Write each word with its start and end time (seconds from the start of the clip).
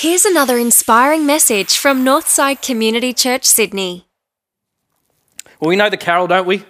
Here's 0.00 0.24
another 0.24 0.58
inspiring 0.58 1.26
message 1.26 1.76
from 1.76 2.04
Northside 2.04 2.62
Community 2.62 3.12
Church, 3.12 3.44
Sydney. 3.44 4.06
Well, 5.58 5.70
we 5.70 5.74
know 5.74 5.90
the 5.90 5.96
carol, 5.96 6.28
don't 6.28 6.46
we? 6.46 6.62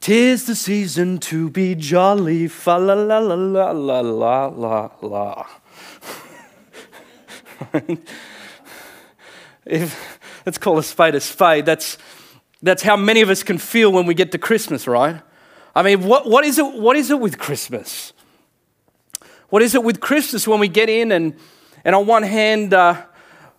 Tis 0.00 0.44
the 0.44 0.54
season 0.54 1.16
to 1.20 1.48
be 1.48 1.74
jolly, 1.74 2.46
fa 2.46 2.72
la 2.72 2.92
la 2.92 3.20
la 3.20 3.34
la 3.36 3.70
la 3.70 4.00
la 4.00 4.46
la 4.48 4.90
la. 5.00 5.46
if, 9.64 10.20
let's 10.44 10.58
call 10.58 10.76
a 10.76 10.82
spade 10.82 11.14
a 11.14 11.20
spade. 11.20 11.64
That's, 11.64 11.96
that's 12.60 12.82
how 12.82 12.98
many 12.98 13.22
of 13.22 13.30
us 13.30 13.42
can 13.42 13.56
feel 13.56 13.90
when 13.90 14.04
we 14.04 14.12
get 14.12 14.30
to 14.32 14.38
Christmas, 14.38 14.86
right? 14.86 15.22
I 15.74 15.82
mean, 15.82 16.02
what, 16.02 16.28
what, 16.28 16.44
is 16.44 16.58
it, 16.58 16.74
what 16.74 16.96
is 16.96 17.10
it 17.10 17.18
with 17.18 17.38
Christmas? 17.38 18.12
What 19.48 19.62
is 19.62 19.74
it 19.74 19.82
with 19.82 20.00
Christmas 20.00 20.46
when 20.46 20.60
we 20.60 20.68
get 20.68 20.90
in 20.90 21.12
and, 21.12 21.34
and 21.88 21.94
on 21.94 22.04
one 22.04 22.22
hand, 22.22 22.74
uh, 22.74 23.02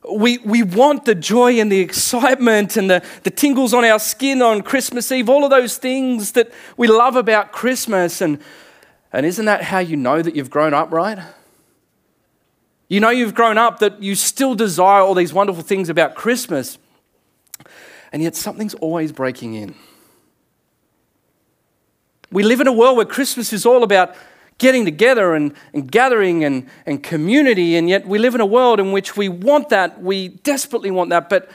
we, 0.07 0.37
we 0.37 0.61
want 0.61 1.05
the 1.05 1.15
joy 1.15 1.59
and 1.59 1.71
the 1.71 1.79
excitement 1.79 2.77
and 2.77 2.87
the, 2.87 3.03
the 3.23 3.31
tingles 3.31 3.73
on 3.73 3.83
our 3.83 3.97
skin 3.97 4.43
on 4.43 4.61
Christmas 4.61 5.11
Eve, 5.11 5.29
all 5.29 5.43
of 5.43 5.49
those 5.49 5.77
things 5.77 6.33
that 6.33 6.51
we 6.77 6.87
love 6.87 7.15
about 7.15 7.51
Christmas. 7.51 8.21
And, 8.21 8.39
and 9.11 9.25
isn't 9.25 9.45
that 9.45 9.63
how 9.63 9.79
you 9.79 9.97
know 9.97 10.21
that 10.21 10.35
you've 10.35 10.51
grown 10.51 10.75
up, 10.75 10.91
right? 10.91 11.17
You 12.87 12.99
know 12.99 13.09
you've 13.09 13.33
grown 13.33 13.57
up 13.57 13.79
that 13.79 13.99
you 13.99 14.13
still 14.13 14.53
desire 14.53 15.01
all 15.01 15.15
these 15.15 15.33
wonderful 15.33 15.63
things 15.63 15.89
about 15.89 16.13
Christmas, 16.13 16.77
and 18.11 18.21
yet 18.21 18.35
something's 18.35 18.75
always 18.75 19.11
breaking 19.11 19.55
in. 19.55 19.73
We 22.31 22.43
live 22.43 22.61
in 22.61 22.67
a 22.67 22.73
world 22.73 22.95
where 22.95 23.07
Christmas 23.07 23.51
is 23.53 23.65
all 23.65 23.81
about 23.81 24.15
getting 24.59 24.85
together 24.85 25.33
and, 25.33 25.53
and 25.73 25.91
gathering 25.91 26.43
and, 26.43 26.69
and 26.85 27.01
community, 27.01 27.75
and 27.75 27.89
yet 27.89 28.07
we 28.07 28.19
live 28.19 28.35
in 28.35 28.41
a 28.41 28.45
world 28.45 28.79
in 28.79 28.91
which 28.91 29.17
we 29.17 29.27
want 29.27 29.69
that, 29.69 30.01
we 30.01 30.27
desperately 30.27 30.91
want 30.91 31.09
that, 31.09 31.29
but 31.29 31.49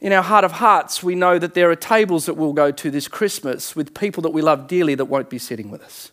in 0.00 0.12
our 0.12 0.22
heart 0.22 0.44
of 0.44 0.52
hearts, 0.52 1.02
we 1.02 1.14
know 1.14 1.38
that 1.38 1.54
there 1.54 1.70
are 1.70 1.76
tables 1.76 2.26
that 2.26 2.34
we'll 2.34 2.52
go 2.52 2.70
to 2.70 2.90
this 2.90 3.08
Christmas 3.08 3.74
with 3.74 3.94
people 3.94 4.22
that 4.22 4.30
we 4.30 4.42
love 4.42 4.66
dearly 4.66 4.94
that 4.94 5.06
won't 5.06 5.30
be 5.30 5.38
sitting 5.38 5.70
with 5.70 5.82
us. 5.82 6.12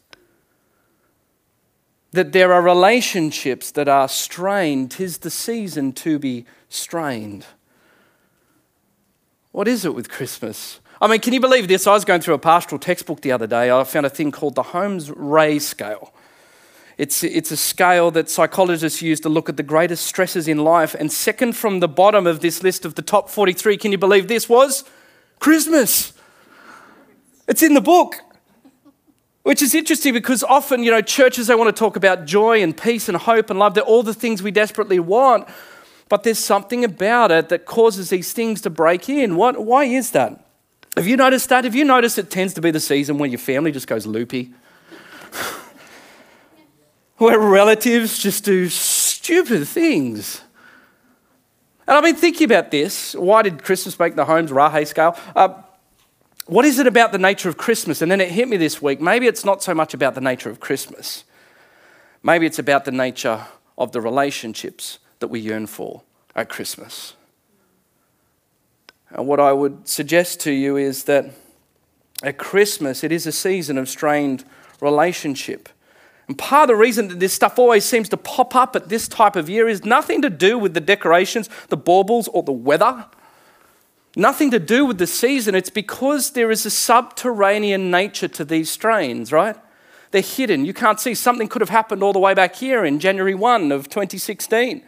That 2.13 2.31
there 2.31 2.53
are 2.53 2.61
relationships 2.61 3.71
that 3.71 3.87
are 3.87 4.07
strained. 4.07 4.91
Tis 4.91 5.19
the 5.19 5.29
season 5.29 5.93
to 5.93 6.19
be 6.19 6.45
strained. 6.69 7.45
What 9.51 9.67
is 9.67 9.83
it 9.83 9.93
with 9.93 10.09
Christmas? 10.09 10.79
I 11.01 11.07
mean, 11.07 11.19
can 11.19 11.33
you 11.33 11.41
believe 11.41 11.67
this? 11.67 11.87
I 11.87 11.93
was 11.93 12.05
going 12.05 12.21
through 12.21 12.35
a 12.35 12.39
pastoral 12.39 12.79
textbook 12.79 13.21
the 13.21 13.31
other 13.31 13.47
day. 13.47 13.71
I 13.71 13.83
found 13.83 14.05
a 14.05 14.09
thing 14.09 14.31
called 14.31 14.55
the 14.55 14.63
Holmes 14.63 15.09
Rahe 15.09 15.59
scale. 15.59 16.13
It's, 17.01 17.23
it's 17.23 17.49
a 17.49 17.57
scale 17.57 18.11
that 18.11 18.29
psychologists 18.29 19.01
use 19.01 19.19
to 19.21 19.29
look 19.29 19.49
at 19.49 19.57
the 19.57 19.63
greatest 19.63 20.05
stresses 20.05 20.47
in 20.47 20.59
life. 20.59 20.93
And 20.93 21.11
second 21.11 21.53
from 21.53 21.79
the 21.79 21.87
bottom 21.87 22.27
of 22.27 22.41
this 22.41 22.61
list 22.61 22.85
of 22.85 22.93
the 22.93 23.01
top 23.01 23.27
43, 23.27 23.75
can 23.77 23.91
you 23.91 23.97
believe 23.97 24.27
this 24.27 24.47
was? 24.47 24.83
Christmas. 25.39 26.13
It's 27.47 27.63
in 27.63 27.73
the 27.73 27.81
book. 27.81 28.17
Which 29.41 29.63
is 29.63 29.73
interesting 29.73 30.13
because 30.13 30.43
often, 30.43 30.83
you 30.83 30.91
know, 30.91 31.01
churches, 31.01 31.47
they 31.47 31.55
want 31.55 31.75
to 31.75 31.79
talk 31.79 31.95
about 31.95 32.25
joy 32.25 32.61
and 32.61 32.77
peace 32.77 33.09
and 33.09 33.17
hope 33.17 33.49
and 33.49 33.57
love. 33.57 33.73
They're 33.73 33.83
all 33.83 34.03
the 34.03 34.13
things 34.13 34.43
we 34.43 34.51
desperately 34.51 34.99
want. 34.99 35.47
But 36.07 36.21
there's 36.21 36.37
something 36.37 36.85
about 36.85 37.31
it 37.31 37.49
that 37.49 37.65
causes 37.65 38.11
these 38.11 38.31
things 38.31 38.61
to 38.61 38.69
break 38.69 39.09
in. 39.09 39.37
What, 39.37 39.65
why 39.65 39.85
is 39.85 40.11
that? 40.11 40.45
Have 40.95 41.07
you 41.07 41.17
noticed 41.17 41.49
that? 41.49 41.63
Have 41.63 41.73
you 41.73 41.83
noticed 41.83 42.19
it 42.19 42.29
tends 42.29 42.53
to 42.53 42.61
be 42.61 42.69
the 42.69 42.79
season 42.79 43.17
when 43.17 43.31
your 43.31 43.39
family 43.39 43.71
just 43.71 43.87
goes 43.87 44.05
loopy? 44.05 44.53
Where 47.21 47.37
relatives 47.37 48.17
just 48.17 48.45
do 48.45 48.67
stupid 48.67 49.67
things. 49.67 50.41
And 51.85 51.95
I've 51.95 52.03
been 52.03 52.15
thinking 52.15 52.45
about 52.45 52.71
this. 52.71 53.13
Why 53.13 53.43
did 53.43 53.63
Christmas 53.63 53.99
make 53.99 54.15
the 54.15 54.25
Holmes 54.25 54.49
Rahe 54.49 54.87
scale? 54.87 55.15
Uh, 55.35 55.49
what 56.47 56.65
is 56.65 56.79
it 56.79 56.87
about 56.87 57.11
the 57.11 57.19
nature 57.19 57.47
of 57.47 57.57
Christmas? 57.57 58.01
And 58.01 58.11
then 58.11 58.21
it 58.21 58.29
hit 58.29 58.49
me 58.49 58.57
this 58.57 58.81
week. 58.81 58.99
Maybe 58.99 59.27
it's 59.27 59.45
not 59.45 59.61
so 59.61 59.75
much 59.75 59.93
about 59.93 60.15
the 60.15 60.21
nature 60.21 60.49
of 60.49 60.59
Christmas. 60.59 61.23
Maybe 62.23 62.47
it's 62.47 62.57
about 62.57 62.85
the 62.85 62.91
nature 62.91 63.45
of 63.77 63.91
the 63.91 64.01
relationships 64.01 64.97
that 65.19 65.27
we 65.27 65.41
yearn 65.41 65.67
for 65.67 66.01
at 66.35 66.49
Christmas. 66.49 67.13
And 69.11 69.27
what 69.27 69.39
I 69.39 69.53
would 69.53 69.87
suggest 69.87 70.39
to 70.39 70.51
you 70.51 70.75
is 70.75 71.03
that 71.03 71.29
at 72.23 72.39
Christmas, 72.39 73.03
it 73.03 73.11
is 73.11 73.27
a 73.27 73.31
season 73.31 73.77
of 73.77 73.87
strained 73.87 74.43
relationship. 74.79 75.69
And 76.27 76.37
part 76.37 76.63
of 76.63 76.67
the 76.69 76.75
reason 76.75 77.07
that 77.09 77.19
this 77.19 77.33
stuff 77.33 77.59
always 77.59 77.83
seems 77.83 78.07
to 78.09 78.17
pop 78.17 78.55
up 78.55 78.75
at 78.75 78.89
this 78.89 79.07
type 79.07 79.35
of 79.35 79.49
year 79.49 79.67
is 79.67 79.83
nothing 79.83 80.21
to 80.21 80.29
do 80.29 80.57
with 80.57 80.73
the 80.73 80.79
decorations, 80.79 81.49
the 81.69 81.77
baubles, 81.77 82.27
or 82.29 82.43
the 82.43 82.51
weather. 82.51 83.05
Nothing 84.15 84.51
to 84.51 84.59
do 84.59 84.85
with 84.85 84.97
the 84.97 85.07
season. 85.07 85.55
It's 85.55 85.69
because 85.69 86.31
there 86.31 86.51
is 86.51 86.65
a 86.65 86.69
subterranean 86.69 87.89
nature 87.89 88.27
to 88.29 88.45
these 88.45 88.69
strains, 88.69 89.31
right? 89.31 89.55
They're 90.11 90.21
hidden. 90.21 90.65
You 90.65 90.73
can't 90.73 90.99
see. 90.99 91.15
Something 91.15 91.47
could 91.47 91.61
have 91.61 91.69
happened 91.69 92.03
all 92.03 92.13
the 92.13 92.19
way 92.19 92.33
back 92.33 92.55
here 92.55 92.83
in 92.83 92.99
January 92.99 93.33
1 93.33 93.71
of 93.71 93.87
2016. 93.87 94.83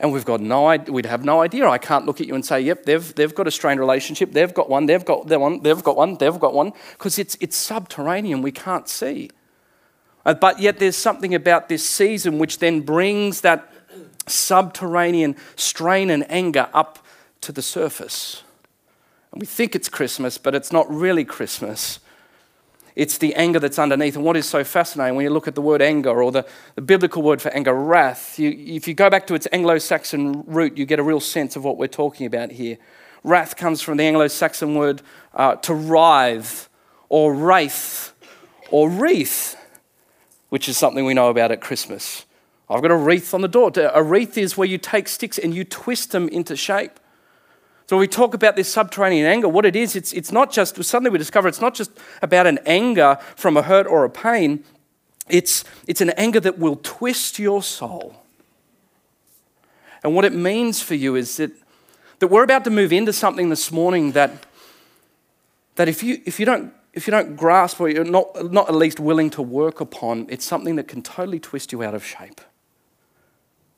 And 0.00 0.12
we've 0.12 0.24
got 0.24 0.40
no 0.40 0.66
idea, 0.66 0.92
we'd 0.92 1.06
have 1.06 1.24
no 1.24 1.40
idea. 1.42 1.68
I 1.68 1.78
can't 1.78 2.04
look 2.04 2.20
at 2.20 2.26
you 2.26 2.34
and 2.34 2.44
say, 2.44 2.60
yep, 2.60 2.84
they've, 2.84 3.14
they've 3.14 3.34
got 3.34 3.46
a 3.46 3.50
strained 3.50 3.78
relationship, 3.78 4.32
they've 4.32 4.52
got 4.52 4.68
one, 4.68 4.86
they've 4.86 5.04
got 5.04 5.26
one, 5.26 5.62
they've 5.62 5.82
got 5.82 5.96
one, 5.96 6.16
they've 6.16 6.38
got 6.38 6.52
one, 6.52 6.72
because 6.92 7.18
it's, 7.18 7.36
it's 7.40 7.56
subterranean, 7.56 8.42
we 8.42 8.50
can't 8.50 8.88
see. 8.88 9.30
Uh, 10.24 10.34
but 10.34 10.58
yet 10.58 10.78
there's 10.78 10.96
something 10.96 11.34
about 11.34 11.68
this 11.68 11.86
season 11.86 12.38
which 12.38 12.58
then 12.58 12.80
brings 12.80 13.42
that 13.42 13.70
subterranean 14.26 15.36
strain 15.56 16.10
and 16.10 16.24
anger 16.30 16.68
up 16.72 16.98
to 17.42 17.52
the 17.52 17.62
surface. 17.62 18.42
And 19.32 19.40
we 19.40 19.46
think 19.46 19.74
it's 19.74 19.88
Christmas, 19.88 20.38
but 20.38 20.54
it's 20.54 20.72
not 20.72 20.90
really 20.90 21.24
Christmas. 21.24 21.98
It's 22.96 23.18
the 23.18 23.34
anger 23.34 23.58
that's 23.58 23.78
underneath. 23.78 24.14
And 24.14 24.24
what 24.24 24.36
is 24.36 24.48
so 24.48 24.62
fascinating 24.62 25.16
when 25.16 25.24
you 25.24 25.30
look 25.30 25.48
at 25.48 25.56
the 25.56 25.60
word 25.60 25.82
anger 25.82 26.22
or 26.22 26.30
the, 26.30 26.46
the 26.76 26.80
biblical 26.80 27.22
word 27.22 27.42
for 27.42 27.50
anger, 27.50 27.74
wrath, 27.74 28.38
you, 28.38 28.50
if 28.50 28.86
you 28.86 28.94
go 28.94 29.10
back 29.10 29.26
to 29.26 29.34
its 29.34 29.48
Anglo 29.52 29.78
Saxon 29.78 30.44
root, 30.46 30.78
you 30.78 30.86
get 30.86 31.00
a 31.00 31.02
real 31.02 31.20
sense 31.20 31.56
of 31.56 31.64
what 31.64 31.76
we're 31.76 31.88
talking 31.88 32.26
about 32.26 32.52
here. 32.52 32.78
Wrath 33.24 33.56
comes 33.56 33.80
from 33.82 33.96
the 33.96 34.04
Anglo 34.04 34.28
Saxon 34.28 34.76
word 34.76 35.02
uh, 35.34 35.56
to 35.56 35.74
writhe 35.74 36.68
or 37.08 37.34
wraith 37.34 38.12
or 38.70 38.88
wreath 38.88 39.56
which 40.54 40.68
is 40.68 40.76
something 40.78 41.04
we 41.04 41.14
know 41.14 41.30
about 41.30 41.50
at 41.50 41.60
Christmas. 41.60 42.26
I've 42.70 42.80
got 42.80 42.92
a 42.92 42.96
wreath 42.96 43.34
on 43.34 43.40
the 43.40 43.48
door. 43.48 43.72
A 43.76 44.00
wreath 44.04 44.38
is 44.38 44.56
where 44.56 44.68
you 44.68 44.78
take 44.78 45.08
sticks 45.08 45.36
and 45.36 45.52
you 45.52 45.64
twist 45.64 46.12
them 46.12 46.28
into 46.28 46.54
shape. 46.54 47.00
So 47.88 47.98
we 47.98 48.06
talk 48.06 48.34
about 48.34 48.54
this 48.54 48.72
subterranean 48.72 49.26
anger. 49.26 49.48
What 49.48 49.66
it 49.66 49.74
is, 49.74 49.96
it's, 49.96 50.12
it's 50.12 50.30
not 50.30 50.52
just, 50.52 50.80
suddenly 50.84 51.10
we 51.10 51.18
discover 51.18 51.48
it's 51.48 51.60
not 51.60 51.74
just 51.74 51.90
about 52.22 52.46
an 52.46 52.60
anger 52.66 53.18
from 53.34 53.56
a 53.56 53.62
hurt 53.62 53.88
or 53.88 54.04
a 54.04 54.08
pain, 54.08 54.62
it's, 55.28 55.64
it's 55.88 56.00
an 56.00 56.10
anger 56.10 56.38
that 56.38 56.56
will 56.56 56.78
twist 56.84 57.40
your 57.40 57.60
soul. 57.60 58.22
And 60.04 60.14
what 60.14 60.24
it 60.24 60.32
means 60.32 60.80
for 60.80 60.94
you 60.94 61.16
is 61.16 61.36
that, 61.38 61.50
that 62.20 62.28
we're 62.28 62.44
about 62.44 62.62
to 62.62 62.70
move 62.70 62.92
into 62.92 63.12
something 63.12 63.48
this 63.48 63.72
morning 63.72 64.12
that, 64.12 64.46
that 65.74 65.88
if, 65.88 66.04
you, 66.04 66.22
if 66.24 66.38
you 66.38 66.46
don't 66.46 66.72
if 66.94 67.08
you 67.08 67.10
don't 67.10 67.36
grasp 67.36 67.80
or 67.80 67.88
you're 67.88 68.04
not, 68.04 68.52
not 68.52 68.68
at 68.68 68.74
least 68.74 69.00
willing 69.00 69.28
to 69.30 69.42
work 69.42 69.80
upon, 69.80 70.26
it's 70.28 70.44
something 70.44 70.76
that 70.76 70.86
can 70.86 71.02
totally 71.02 71.40
twist 71.40 71.72
you 71.72 71.82
out 71.82 71.94
of 71.94 72.04
shape. 72.04 72.40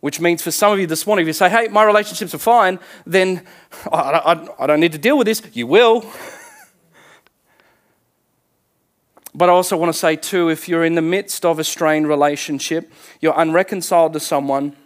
Which 0.00 0.20
means 0.20 0.42
for 0.42 0.50
some 0.50 0.72
of 0.72 0.78
you 0.78 0.86
this 0.86 1.06
morning, 1.06 1.24
if 1.24 1.26
you 1.26 1.32
say, 1.32 1.48
hey, 1.48 1.68
my 1.68 1.82
relationships 1.82 2.34
are 2.34 2.38
fine, 2.38 2.78
then 3.06 3.42
I, 3.90 3.98
I, 3.98 4.64
I 4.64 4.66
don't 4.66 4.80
need 4.80 4.92
to 4.92 4.98
deal 4.98 5.16
with 5.16 5.26
this. 5.26 5.42
You 5.54 5.66
will. 5.66 6.00
but 9.34 9.48
I 9.48 9.52
also 9.52 9.78
want 9.78 9.92
to 9.92 9.98
say, 9.98 10.14
too, 10.14 10.50
if 10.50 10.68
you're 10.68 10.84
in 10.84 10.94
the 10.94 11.02
midst 11.02 11.46
of 11.46 11.58
a 11.58 11.64
strained 11.64 12.08
relationship, 12.08 12.92
you're 13.22 13.34
unreconciled 13.34 14.12
to 14.12 14.20
someone, 14.20 14.76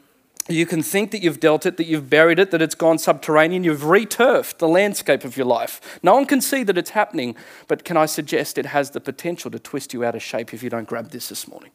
you 0.52 0.66
can 0.66 0.82
think 0.82 1.10
that 1.10 1.22
you've 1.22 1.40
dealt 1.40 1.66
it, 1.66 1.76
that 1.76 1.86
you've 1.86 2.08
buried 2.08 2.38
it, 2.38 2.50
that 2.50 2.62
it's 2.62 2.74
gone 2.74 2.98
subterranean. 2.98 3.64
You've 3.64 3.82
returfed 3.82 4.58
the 4.58 4.68
landscape 4.68 5.24
of 5.24 5.36
your 5.36 5.46
life. 5.46 5.98
No 6.02 6.14
one 6.14 6.26
can 6.26 6.40
see 6.40 6.62
that 6.64 6.78
it's 6.78 6.90
happening, 6.90 7.36
but 7.68 7.84
can 7.84 7.96
I 7.96 8.06
suggest 8.06 8.58
it 8.58 8.66
has 8.66 8.90
the 8.90 9.00
potential 9.00 9.50
to 9.50 9.58
twist 9.58 9.92
you 9.92 10.04
out 10.04 10.14
of 10.14 10.22
shape 10.22 10.54
if 10.54 10.62
you 10.62 10.70
don't 10.70 10.88
grab 10.88 11.10
this 11.10 11.28
this 11.28 11.46
morning? 11.46 11.70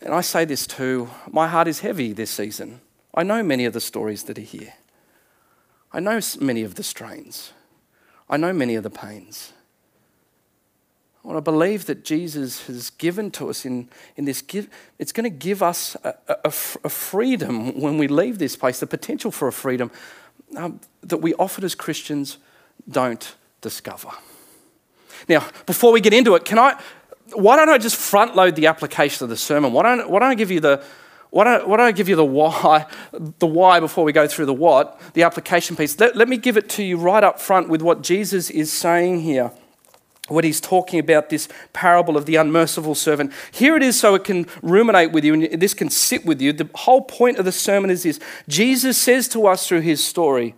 And 0.00 0.12
I 0.12 0.20
say 0.20 0.44
this 0.44 0.66
too 0.66 1.08
my 1.30 1.48
heart 1.48 1.66
is 1.66 1.80
heavy 1.80 2.12
this 2.12 2.30
season. 2.30 2.80
I 3.14 3.22
know 3.22 3.42
many 3.42 3.64
of 3.64 3.72
the 3.72 3.80
stories 3.80 4.24
that 4.24 4.38
are 4.38 4.42
here, 4.42 4.74
I 5.92 6.00
know 6.00 6.20
many 6.40 6.62
of 6.62 6.74
the 6.74 6.82
strains, 6.82 7.52
I 8.28 8.36
know 8.36 8.52
many 8.52 8.74
of 8.74 8.82
the 8.82 8.90
pains. 8.90 9.52
I 11.32 11.40
believe 11.40 11.86
that 11.86 12.04
Jesus 12.04 12.66
has 12.66 12.90
given 12.90 13.30
to 13.32 13.48
us 13.48 13.64
in, 13.64 13.88
in 14.16 14.26
this 14.26 14.42
give, 14.42 14.68
it's 14.98 15.10
going 15.10 15.24
to 15.24 15.30
give 15.30 15.62
us 15.62 15.96
a, 16.04 16.14
a, 16.28 16.48
a, 16.48 16.50
freedom 16.90 17.80
when 17.80 17.96
we 17.96 18.08
leave 18.08 18.38
this 18.38 18.56
place, 18.56 18.78
the 18.78 18.86
potential 18.86 19.30
for 19.30 19.48
a 19.48 19.52
freedom 19.52 19.90
um, 20.56 20.80
that 21.02 21.18
we 21.18 21.32
often 21.34 21.64
as 21.64 21.74
Christians 21.74 22.36
don't 22.90 23.36
discover. 23.62 24.10
Now, 25.26 25.48
before 25.64 25.92
we 25.92 26.02
get 26.02 26.12
into 26.12 26.34
it, 26.34 26.44
can 26.44 26.58
I, 26.58 26.78
why 27.32 27.56
don't 27.56 27.70
I 27.70 27.78
just 27.78 27.96
front 27.96 28.36
load 28.36 28.54
the 28.54 28.66
application 28.66 29.24
of 29.24 29.30
the 29.30 29.36
sermon? 29.36 29.72
Why 29.72 29.82
don't, 29.82 30.10
why 30.10 30.20
don't 30.20 30.30
I 30.30 30.34
give 30.34 30.50
you 30.50 30.60
the 30.60 30.84
why 31.30 31.42
don't, 31.42 31.66
why 31.66 31.78
don't 31.78 31.86
I 31.86 31.92
give 31.92 32.08
you 32.08 32.14
the 32.14 32.24
why, 32.24 32.86
the 33.40 33.46
why 33.46 33.80
before 33.80 34.04
we 34.04 34.12
go 34.12 34.28
through 34.28 34.46
the 34.46 34.54
what, 34.54 35.00
the 35.14 35.24
application 35.24 35.74
piece? 35.74 35.98
Let, 35.98 36.14
let 36.14 36.28
me 36.28 36.36
give 36.36 36.56
it 36.56 36.68
to 36.70 36.84
you 36.84 36.96
right 36.96 37.24
up 37.24 37.40
front 37.40 37.68
with 37.68 37.82
what 37.82 38.02
Jesus 38.02 38.50
is 38.50 38.72
saying 38.72 39.22
here 39.22 39.50
when 40.28 40.44
he's 40.44 40.60
talking 40.60 40.98
about 40.98 41.28
this 41.28 41.48
parable 41.72 42.16
of 42.16 42.24
the 42.24 42.36
unmerciful 42.36 42.94
servant. 42.94 43.32
Here 43.52 43.76
it 43.76 43.82
is 43.82 43.98
so 43.98 44.14
it 44.14 44.24
can 44.24 44.46
ruminate 44.62 45.12
with 45.12 45.24
you 45.24 45.34
and 45.34 45.60
this 45.60 45.74
can 45.74 45.90
sit 45.90 46.24
with 46.24 46.40
you. 46.40 46.52
The 46.52 46.68
whole 46.74 47.02
point 47.02 47.38
of 47.38 47.44
the 47.44 47.52
sermon 47.52 47.90
is 47.90 48.04
this 48.04 48.18
Jesus 48.48 48.96
says 48.96 49.28
to 49.28 49.46
us 49.46 49.68
through 49.68 49.80
his 49.80 50.02
story 50.02 50.54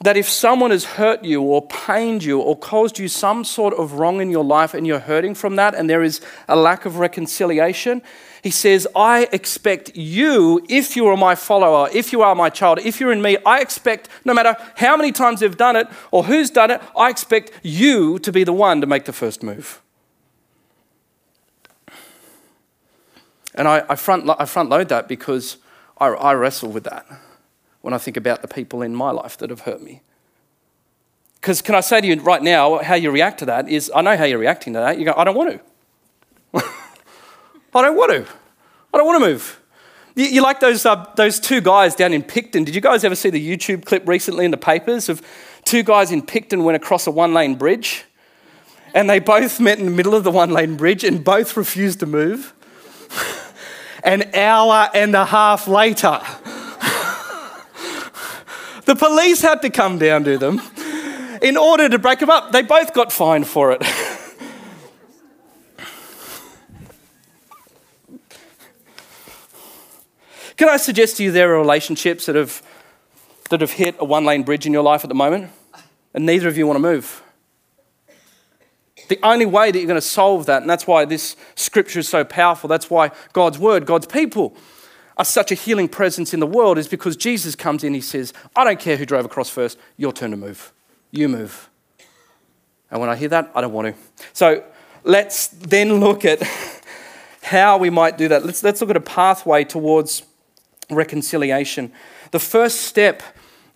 that 0.00 0.16
if 0.16 0.28
someone 0.28 0.72
has 0.72 0.84
hurt 0.84 1.24
you 1.24 1.40
or 1.40 1.66
pained 1.68 2.22
you 2.22 2.40
or 2.40 2.58
caused 2.58 2.98
you 2.98 3.08
some 3.08 3.44
sort 3.44 3.74
of 3.74 3.94
wrong 3.94 4.20
in 4.20 4.30
your 4.30 4.44
life 4.44 4.74
and 4.74 4.86
you're 4.86 4.98
hurting 4.98 5.34
from 5.34 5.56
that 5.56 5.74
and 5.74 5.88
there 5.88 6.02
is 6.02 6.20
a 6.48 6.56
lack 6.56 6.84
of 6.84 6.98
reconciliation, 6.98 8.02
he 8.46 8.50
says, 8.52 8.86
I 8.94 9.28
expect 9.32 9.96
you, 9.96 10.64
if 10.68 10.94
you 10.94 11.08
are 11.08 11.16
my 11.16 11.34
follower, 11.34 11.88
if 11.92 12.12
you 12.12 12.22
are 12.22 12.32
my 12.36 12.48
child, 12.48 12.78
if 12.78 13.00
you're 13.00 13.10
in 13.10 13.20
me, 13.20 13.38
I 13.44 13.58
expect, 13.58 14.08
no 14.24 14.32
matter 14.32 14.54
how 14.76 14.96
many 14.96 15.10
times 15.10 15.40
they've 15.40 15.56
done 15.56 15.74
it 15.74 15.88
or 16.12 16.22
who's 16.22 16.48
done 16.48 16.70
it, 16.70 16.80
I 16.96 17.10
expect 17.10 17.50
you 17.64 18.20
to 18.20 18.30
be 18.30 18.44
the 18.44 18.52
one 18.52 18.80
to 18.82 18.86
make 18.86 19.04
the 19.04 19.12
first 19.12 19.42
move. 19.42 19.82
And 23.56 23.66
I, 23.66 23.84
I 23.88 23.96
front, 23.96 24.30
I 24.38 24.44
front 24.44 24.68
load 24.68 24.90
that 24.90 25.08
because 25.08 25.56
I, 25.98 26.06
I 26.06 26.32
wrestle 26.34 26.70
with 26.70 26.84
that 26.84 27.04
when 27.80 27.92
I 27.94 27.98
think 27.98 28.16
about 28.16 28.42
the 28.42 28.48
people 28.48 28.80
in 28.80 28.94
my 28.94 29.10
life 29.10 29.36
that 29.38 29.50
have 29.50 29.62
hurt 29.62 29.82
me. 29.82 30.02
Because 31.40 31.60
can 31.62 31.74
I 31.74 31.80
say 31.80 32.00
to 32.00 32.06
you 32.06 32.14
right 32.20 32.44
now, 32.44 32.78
how 32.78 32.94
you 32.94 33.10
react 33.10 33.40
to 33.40 33.46
that 33.46 33.68
is, 33.68 33.90
I 33.92 34.02
know 34.02 34.16
how 34.16 34.22
you're 34.22 34.38
reacting 34.38 34.74
to 34.74 34.78
that. 34.78 35.00
You 35.00 35.04
go, 35.04 35.14
I 35.16 35.24
don't 35.24 35.34
want 35.34 35.50
to. 35.50 35.60
I 37.74 37.82
don't 37.82 37.96
want 37.96 38.12
to. 38.12 38.32
I 38.94 38.98
don't 38.98 39.06
want 39.06 39.22
to 39.22 39.28
move. 39.28 39.60
You, 40.14 40.24
you 40.24 40.42
like 40.42 40.60
those, 40.60 40.86
uh, 40.86 41.06
those 41.16 41.38
two 41.38 41.60
guys 41.60 41.94
down 41.94 42.12
in 42.12 42.22
Picton. 42.22 42.64
Did 42.64 42.74
you 42.74 42.80
guys 42.80 43.04
ever 43.04 43.14
see 43.14 43.30
the 43.30 43.56
YouTube 43.56 43.84
clip 43.84 44.06
recently 44.08 44.44
in 44.44 44.50
the 44.50 44.56
papers 44.56 45.08
of 45.08 45.22
two 45.64 45.82
guys 45.82 46.10
in 46.10 46.22
Picton 46.22 46.64
went 46.64 46.76
across 46.76 47.06
a 47.06 47.10
one 47.10 47.34
lane 47.34 47.56
bridge? 47.56 48.04
And 48.94 49.10
they 49.10 49.18
both 49.18 49.60
met 49.60 49.78
in 49.78 49.84
the 49.84 49.90
middle 49.90 50.14
of 50.14 50.24
the 50.24 50.30
one 50.30 50.50
lane 50.50 50.76
bridge 50.76 51.04
and 51.04 51.22
both 51.22 51.56
refused 51.56 52.00
to 52.00 52.06
move. 52.06 52.54
An 54.04 54.34
hour 54.34 54.88
and 54.94 55.14
a 55.14 55.26
half 55.26 55.68
later, 55.68 56.20
the 58.86 58.96
police 58.96 59.42
had 59.42 59.60
to 59.62 59.70
come 59.70 59.98
down 59.98 60.24
to 60.24 60.38
them 60.38 60.62
in 61.42 61.56
order 61.56 61.88
to 61.88 61.98
break 61.98 62.20
them 62.20 62.30
up. 62.30 62.52
They 62.52 62.62
both 62.62 62.94
got 62.94 63.12
fined 63.12 63.46
for 63.46 63.72
it. 63.72 63.82
Can 70.56 70.70
I 70.70 70.78
suggest 70.78 71.18
to 71.18 71.24
you 71.24 71.32
there 71.32 71.54
are 71.54 71.58
relationships 71.58 72.26
that 72.26 72.34
have, 72.34 72.62
that 73.50 73.60
have 73.60 73.72
hit 73.72 73.96
a 73.98 74.04
one 74.04 74.24
lane 74.24 74.42
bridge 74.42 74.66
in 74.66 74.72
your 74.72 74.82
life 74.82 75.04
at 75.04 75.08
the 75.08 75.14
moment, 75.14 75.50
and 76.14 76.24
neither 76.24 76.48
of 76.48 76.56
you 76.56 76.66
want 76.66 76.76
to 76.76 76.82
move? 76.82 77.22
The 79.08 79.20
only 79.22 79.46
way 79.46 79.70
that 79.70 79.78
you're 79.78 79.86
going 79.86 80.00
to 80.00 80.06
solve 80.06 80.46
that, 80.46 80.62
and 80.62 80.70
that's 80.70 80.86
why 80.86 81.04
this 81.04 81.36
scripture 81.54 82.00
is 82.00 82.08
so 82.08 82.24
powerful, 82.24 82.68
that's 82.68 82.88
why 82.88 83.10
God's 83.34 83.58
word, 83.58 83.84
God's 83.84 84.06
people 84.06 84.56
are 85.18 85.24
such 85.24 85.52
a 85.52 85.54
healing 85.54 85.88
presence 85.88 86.32
in 86.32 86.40
the 86.40 86.46
world, 86.46 86.78
is 86.78 86.88
because 86.88 87.16
Jesus 87.16 87.54
comes 87.54 87.84
in, 87.84 87.94
he 87.94 88.00
says, 88.00 88.32
I 88.54 88.64
don't 88.64 88.80
care 88.80 88.96
who 88.96 89.06
drove 89.06 89.24
across 89.24 89.50
first, 89.50 89.78
your 89.96 90.12
turn 90.12 90.30
to 90.30 90.36
move. 90.36 90.72
You 91.10 91.28
move. 91.28 91.68
And 92.90 93.00
when 93.00 93.10
I 93.10 93.16
hear 93.16 93.28
that, 93.28 93.50
I 93.54 93.60
don't 93.60 93.72
want 93.72 93.94
to. 93.94 94.24
So 94.32 94.64
let's 95.04 95.48
then 95.48 96.00
look 96.00 96.24
at 96.24 96.42
how 97.42 97.76
we 97.78 97.90
might 97.90 98.16
do 98.16 98.28
that. 98.28 98.44
Let's, 98.44 98.62
let's 98.62 98.80
look 98.80 98.90
at 98.90 98.96
a 98.96 99.00
pathway 99.00 99.64
towards 99.64 100.22
reconciliation. 100.90 101.92
The 102.30 102.40
first 102.40 102.82
step 102.82 103.22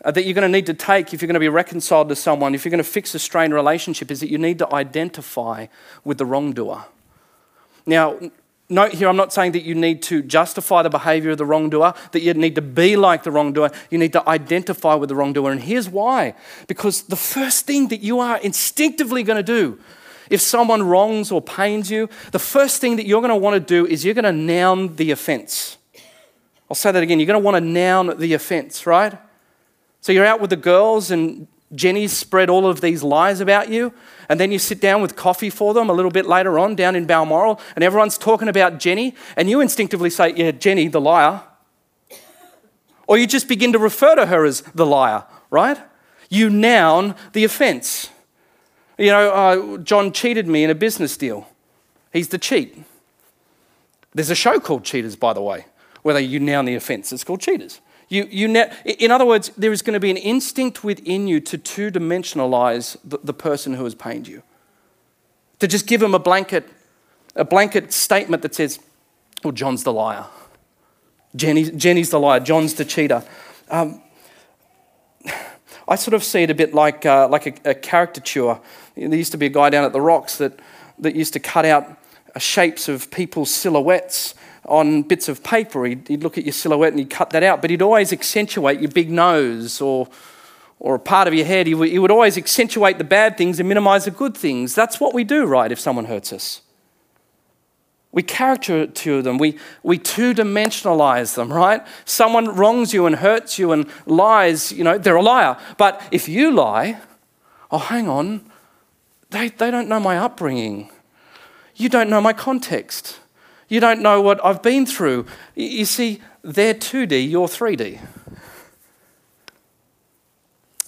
uh, 0.04 0.10
that 0.10 0.24
you're 0.24 0.34
going 0.34 0.50
to 0.50 0.56
need 0.56 0.66
to 0.66 0.74
take 0.74 1.12
if 1.12 1.20
you're 1.20 1.26
going 1.26 1.34
to 1.34 1.40
be 1.40 1.48
reconciled 1.48 2.08
to 2.08 2.16
someone, 2.16 2.54
if 2.54 2.64
you're 2.64 2.70
going 2.70 2.82
to 2.82 2.84
fix 2.84 3.14
a 3.14 3.18
strained 3.18 3.52
relationship, 3.52 4.10
is 4.10 4.20
that 4.20 4.30
you 4.30 4.38
need 4.38 4.58
to 4.58 4.74
identify 4.74 5.66
with 6.04 6.18
the 6.18 6.24
wrongdoer. 6.24 6.84
Now, 7.86 8.18
note 8.68 8.92
here, 8.92 9.08
I'm 9.08 9.16
not 9.16 9.32
saying 9.32 9.52
that 9.52 9.62
you 9.62 9.74
need 9.74 10.02
to 10.04 10.22
justify 10.22 10.82
the 10.82 10.90
behavior 10.90 11.32
of 11.32 11.38
the 11.38 11.44
wrongdoer, 11.44 11.94
that 12.12 12.20
you 12.20 12.32
need 12.34 12.54
to 12.54 12.62
be 12.62 12.96
like 12.96 13.24
the 13.24 13.30
wrongdoer. 13.30 13.70
You 13.90 13.98
need 13.98 14.12
to 14.14 14.26
identify 14.28 14.94
with 14.94 15.08
the 15.08 15.16
wrongdoer. 15.16 15.50
And 15.50 15.60
here's 15.60 15.88
why 15.88 16.34
because 16.66 17.02
the 17.02 17.16
first 17.16 17.66
thing 17.66 17.88
that 17.88 18.00
you 18.00 18.20
are 18.20 18.38
instinctively 18.38 19.22
going 19.22 19.38
to 19.38 19.42
do 19.42 19.78
if 20.30 20.40
someone 20.40 20.84
wrongs 20.84 21.32
or 21.32 21.42
pains 21.42 21.90
you, 21.90 22.08
the 22.30 22.38
first 22.38 22.80
thing 22.80 22.96
that 22.96 23.06
you're 23.06 23.20
going 23.20 23.30
to 23.30 23.36
want 23.36 23.54
to 23.54 23.60
do 23.60 23.84
is 23.84 24.04
you're 24.04 24.14
going 24.14 24.24
to 24.24 24.32
noun 24.32 24.94
the 24.94 25.10
offense. 25.10 25.76
I'll 26.70 26.76
say 26.76 26.92
that 26.92 27.02
again. 27.02 27.18
You're 27.18 27.26
going 27.26 27.40
to 27.40 27.44
want 27.44 27.56
to 27.56 27.60
noun 27.60 28.16
the 28.18 28.32
offense, 28.32 28.86
right? 28.86 29.18
So 30.00 30.12
you're 30.12 30.24
out 30.24 30.40
with 30.40 30.50
the 30.50 30.56
girls 30.56 31.10
and 31.10 31.48
Jenny's 31.74 32.12
spread 32.12 32.48
all 32.48 32.66
of 32.66 32.80
these 32.80 33.02
lies 33.02 33.40
about 33.40 33.68
you, 33.68 33.92
and 34.28 34.40
then 34.40 34.50
you 34.50 34.58
sit 34.58 34.80
down 34.80 35.02
with 35.02 35.14
coffee 35.14 35.50
for 35.50 35.72
them 35.72 35.88
a 35.88 35.92
little 35.92 36.10
bit 36.10 36.26
later 36.26 36.58
on 36.58 36.74
down 36.74 36.96
in 36.96 37.06
Balmoral, 37.06 37.60
and 37.76 37.84
everyone's 37.84 38.18
talking 38.18 38.48
about 38.48 38.80
Jenny, 38.80 39.14
and 39.36 39.48
you 39.48 39.60
instinctively 39.60 40.10
say, 40.10 40.32
Yeah, 40.34 40.50
Jenny, 40.50 40.88
the 40.88 41.00
liar. 41.00 41.42
Or 43.06 43.18
you 43.18 43.26
just 43.26 43.48
begin 43.48 43.72
to 43.72 43.78
refer 43.78 44.16
to 44.16 44.26
her 44.26 44.44
as 44.44 44.62
the 44.62 44.86
liar, 44.86 45.24
right? 45.48 45.78
You 46.28 46.50
noun 46.50 47.14
the 47.32 47.44
offense. 47.44 48.10
You 48.98 49.10
know, 49.10 49.30
uh, 49.30 49.78
John 49.78 50.12
cheated 50.12 50.46
me 50.48 50.64
in 50.64 50.70
a 50.70 50.74
business 50.74 51.16
deal. 51.16 51.48
He's 52.12 52.28
the 52.28 52.38
cheat. 52.38 52.82
There's 54.12 54.30
a 54.30 54.34
show 54.34 54.58
called 54.58 54.84
Cheaters, 54.84 55.14
by 55.14 55.32
the 55.32 55.42
way 55.42 55.66
whether 56.02 56.20
you 56.20 56.40
noun 56.40 56.64
the 56.64 56.74
offense. 56.74 57.12
It's 57.12 57.24
called 57.24 57.40
cheaters. 57.40 57.80
You, 58.08 58.26
you 58.28 58.48
ne- 58.48 58.72
in 58.84 59.10
other 59.10 59.24
words, 59.24 59.50
there 59.56 59.72
is 59.72 59.82
going 59.82 59.94
to 59.94 60.00
be 60.00 60.10
an 60.10 60.16
instinct 60.16 60.82
within 60.82 61.28
you 61.28 61.40
to 61.40 61.56
two 61.56 61.90
dimensionalize 61.90 62.96
the, 63.04 63.18
the 63.22 63.32
person 63.32 63.74
who 63.74 63.84
has 63.84 63.94
pained 63.94 64.26
you. 64.26 64.42
To 65.60 65.68
just 65.68 65.86
give 65.86 66.00
them 66.00 66.14
a 66.14 66.18
blanket, 66.18 66.68
a 67.36 67.44
blanket 67.44 67.92
statement 67.92 68.42
that 68.42 68.54
says, 68.54 68.80
well, 69.44 69.52
John's 69.52 69.84
the 69.84 69.92
liar. 69.92 70.26
Jenny, 71.36 71.70
Jenny's 71.70 72.10
the 72.10 72.18
liar. 72.18 72.40
John's 72.40 72.74
the 72.74 72.84
cheater. 72.84 73.22
Um, 73.70 74.02
I 75.86 75.94
sort 75.94 76.14
of 76.14 76.24
see 76.24 76.42
it 76.42 76.50
a 76.50 76.54
bit 76.54 76.74
like, 76.74 77.06
uh, 77.06 77.28
like 77.28 77.46
a, 77.46 77.70
a, 77.70 77.74
caricature. 77.74 78.58
There 78.96 79.14
used 79.14 79.32
to 79.32 79.38
be 79.38 79.46
a 79.46 79.50
guy 79.50 79.70
down 79.70 79.84
at 79.84 79.92
the 79.92 80.00
Rocks 80.00 80.38
that, 80.38 80.58
that 80.98 81.14
used 81.14 81.32
to 81.34 81.40
cut 81.40 81.64
out 81.64 81.96
shapes 82.38 82.88
of 82.88 83.10
people's 83.10 83.52
silhouettes 83.52 84.34
on 84.66 85.02
bits 85.02 85.28
of 85.28 85.42
paper. 85.42 85.84
He'd, 85.84 86.06
he'd, 86.08 86.22
look 86.22 86.38
at 86.38 86.44
your 86.44 86.52
silhouette 86.52 86.92
and 86.92 86.98
he'd 86.98 87.10
cut 87.10 87.30
that 87.30 87.42
out, 87.42 87.60
but 87.60 87.70
he'd 87.70 87.82
always 87.82 88.12
accentuate 88.12 88.80
your 88.80 88.90
big 88.90 89.10
nose 89.10 89.80
or, 89.80 90.08
or 90.78 90.94
a 90.94 90.98
part 90.98 91.28
of 91.28 91.34
your 91.34 91.46
head. 91.46 91.66
He, 91.66 91.72
w- 91.72 91.90
he 91.90 91.98
would 91.98 92.10
always 92.10 92.36
accentuate 92.36 92.98
the 92.98 93.04
bad 93.04 93.36
things 93.36 93.58
and 93.58 93.68
minimize 93.68 94.04
the 94.04 94.10
good 94.10 94.36
things. 94.36 94.74
That's 94.74 95.00
what 95.00 95.14
we 95.14 95.24
do, 95.24 95.46
right, 95.46 95.72
if 95.72 95.80
someone 95.80 96.06
hurts 96.06 96.32
us. 96.32 96.62
We 98.12 98.24
caricature 98.24 99.22
them, 99.22 99.38
we, 99.38 99.56
we 99.84 99.96
two 99.96 100.34
dimensionalize 100.34 101.36
them, 101.36 101.52
right? 101.52 101.86
Someone 102.04 102.56
wrongs 102.56 102.92
you 102.92 103.06
and 103.06 103.16
hurts 103.16 103.56
you 103.56 103.70
and 103.70 103.88
lies, 104.04 104.72
you 104.72 104.82
know, 104.82 104.98
they're 104.98 105.14
a 105.14 105.22
liar. 105.22 105.56
But 105.78 106.02
if 106.10 106.28
you 106.28 106.50
lie, 106.50 107.00
oh, 107.70 107.78
hang 107.78 108.08
on, 108.08 108.50
they, 109.30 109.48
they 109.48 109.70
don't 109.70 109.88
know 109.88 110.00
my 110.00 110.18
upbringing. 110.18 110.90
You 111.76 111.88
don't 111.88 112.10
know 112.10 112.20
my 112.20 112.32
context. 112.32 113.20
You 113.70 113.78
don't 113.78 114.02
know 114.02 114.20
what 114.20 114.44
I've 114.44 114.62
been 114.62 114.84
through. 114.84 115.26
You 115.54 115.84
see, 115.84 116.20
they're 116.42 116.74
2D, 116.74 117.30
you're 117.30 117.46
3D. 117.46 118.00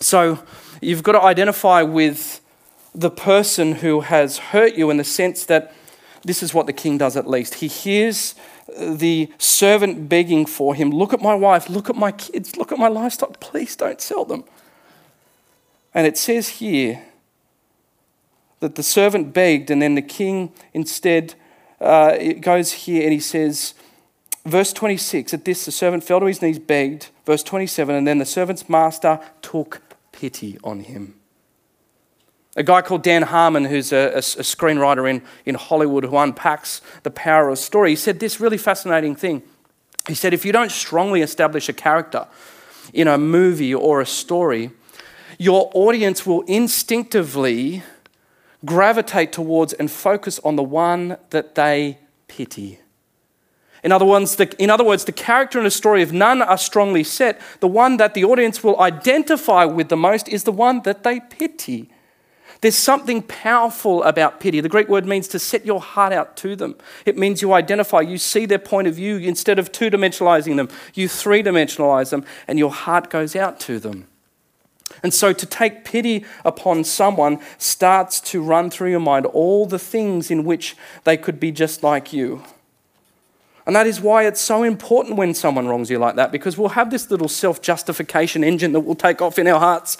So 0.00 0.42
you've 0.80 1.04
got 1.04 1.12
to 1.12 1.22
identify 1.22 1.82
with 1.82 2.40
the 2.92 3.08
person 3.08 3.76
who 3.76 4.00
has 4.00 4.38
hurt 4.38 4.74
you 4.74 4.90
in 4.90 4.96
the 4.96 5.04
sense 5.04 5.44
that 5.44 5.72
this 6.24 6.42
is 6.42 6.52
what 6.52 6.66
the 6.66 6.72
king 6.72 6.98
does 6.98 7.16
at 7.16 7.28
least. 7.28 7.54
He 7.54 7.68
hears 7.68 8.34
the 8.76 9.32
servant 9.38 10.08
begging 10.08 10.44
for 10.44 10.74
him 10.74 10.90
Look 10.90 11.12
at 11.12 11.20
my 11.20 11.36
wife, 11.36 11.68
look 11.68 11.88
at 11.88 11.96
my 11.96 12.10
kids, 12.10 12.56
look 12.56 12.72
at 12.72 12.78
my 12.78 12.88
livestock, 12.88 13.38
please 13.38 13.76
don't 13.76 14.00
sell 14.00 14.24
them. 14.24 14.42
And 15.94 16.04
it 16.04 16.18
says 16.18 16.48
here 16.48 17.04
that 18.58 18.74
the 18.74 18.82
servant 18.82 19.32
begged, 19.32 19.70
and 19.70 19.80
then 19.80 19.94
the 19.94 20.02
king 20.02 20.52
instead 20.72 21.34
uh, 21.82 22.16
it 22.18 22.40
goes 22.40 22.72
here 22.72 23.02
and 23.02 23.12
he 23.12 23.20
says, 23.20 23.74
verse 24.44 24.72
26, 24.72 25.34
at 25.34 25.44
this 25.44 25.64
the 25.64 25.72
servant 25.72 26.04
fell 26.04 26.20
to 26.20 26.26
his 26.26 26.40
knees, 26.40 26.58
begged. 26.58 27.08
Verse 27.26 27.42
27, 27.42 27.94
and 27.94 28.06
then 28.06 28.18
the 28.18 28.24
servant's 28.24 28.68
master 28.68 29.20
took 29.42 29.80
pity 30.12 30.58
on 30.64 30.80
him. 30.80 31.14
A 32.54 32.62
guy 32.62 32.82
called 32.82 33.02
Dan 33.02 33.22
Harmon, 33.22 33.64
who's 33.64 33.92
a, 33.92 34.10
a, 34.10 34.18
a, 34.18 34.44
screenwriter 34.44 35.08
in, 35.08 35.22
in 35.46 35.54
Hollywood 35.54 36.04
who 36.04 36.16
unpacks 36.18 36.82
the 37.02 37.10
power 37.10 37.48
of 37.48 37.58
story, 37.58 37.90
he 37.90 37.96
said 37.96 38.20
this 38.20 38.40
really 38.40 38.58
fascinating 38.58 39.16
thing. 39.16 39.42
He 40.06 40.14
said, 40.14 40.34
if 40.34 40.44
you 40.44 40.52
don't 40.52 40.70
strongly 40.70 41.22
establish 41.22 41.68
a 41.68 41.72
character 41.72 42.26
in 42.92 43.08
a 43.08 43.16
movie 43.16 43.74
or 43.74 44.00
a 44.00 44.06
story, 44.06 44.70
your 45.38 45.70
audience 45.74 46.26
will 46.26 46.42
instinctively 46.42 47.82
gravitate 48.64 49.32
towards 49.32 49.72
and 49.72 49.90
focus 49.90 50.38
on 50.44 50.56
the 50.56 50.62
one 50.62 51.16
that 51.30 51.54
they 51.54 51.98
pity. 52.28 52.78
In 53.82 53.90
other, 53.90 54.04
words, 54.04 54.36
the, 54.36 54.54
in 54.62 54.70
other 54.70 54.84
words, 54.84 55.04
the 55.04 55.12
character 55.12 55.58
in 55.58 55.66
a 55.66 55.70
story, 55.70 56.02
of 56.02 56.12
none 56.12 56.40
are 56.40 56.58
strongly 56.58 57.02
set, 57.02 57.40
the 57.58 57.66
one 57.66 57.96
that 57.96 58.14
the 58.14 58.24
audience 58.24 58.62
will 58.62 58.80
identify 58.80 59.64
with 59.64 59.88
the 59.88 59.96
most 59.96 60.28
is 60.28 60.44
the 60.44 60.52
one 60.52 60.82
that 60.82 61.02
they 61.02 61.18
pity. 61.18 61.90
There's 62.60 62.76
something 62.76 63.22
powerful 63.22 64.04
about 64.04 64.38
pity. 64.38 64.60
The 64.60 64.68
Greek 64.68 64.88
word 64.88 65.04
means 65.04 65.26
to 65.28 65.40
set 65.40 65.66
your 65.66 65.80
heart 65.80 66.12
out 66.12 66.36
to 66.38 66.54
them. 66.54 66.76
It 67.04 67.18
means 67.18 67.42
you 67.42 67.52
identify, 67.52 68.02
you 68.02 68.18
see 68.18 68.46
their 68.46 68.60
point 68.60 68.86
of 68.86 68.94
view 68.94 69.16
instead 69.16 69.58
of 69.58 69.72
two 69.72 69.90
dimensionalizing 69.90 70.54
them, 70.54 70.68
you 70.94 71.08
three 71.08 71.42
dimensionalize 71.42 72.10
them, 72.10 72.24
and 72.46 72.60
your 72.60 72.70
heart 72.70 73.10
goes 73.10 73.34
out 73.34 73.58
to 73.60 73.80
them. 73.80 74.06
And 75.02 75.12
so 75.12 75.32
to 75.32 75.46
take 75.46 75.84
pity 75.84 76.24
upon 76.44 76.84
someone 76.84 77.40
starts 77.58 78.20
to 78.22 78.42
run 78.42 78.70
through 78.70 78.90
your 78.90 79.00
mind 79.00 79.26
all 79.26 79.66
the 79.66 79.78
things 79.78 80.30
in 80.30 80.44
which 80.44 80.76
they 81.04 81.16
could 81.16 81.38
be 81.38 81.52
just 81.52 81.82
like 81.82 82.12
you. 82.12 82.42
And 83.64 83.76
that 83.76 83.86
is 83.86 84.00
why 84.00 84.26
it's 84.26 84.40
so 84.40 84.64
important 84.64 85.16
when 85.16 85.34
someone 85.34 85.68
wrongs 85.68 85.88
you 85.88 85.98
like 85.98 86.16
that, 86.16 86.32
because 86.32 86.58
we'll 86.58 86.70
have 86.70 86.90
this 86.90 87.10
little 87.10 87.28
self 87.28 87.62
justification 87.62 88.42
engine 88.42 88.72
that 88.72 88.80
will 88.80 88.96
take 88.96 89.22
off 89.22 89.38
in 89.38 89.46
our 89.46 89.60
hearts. 89.60 89.98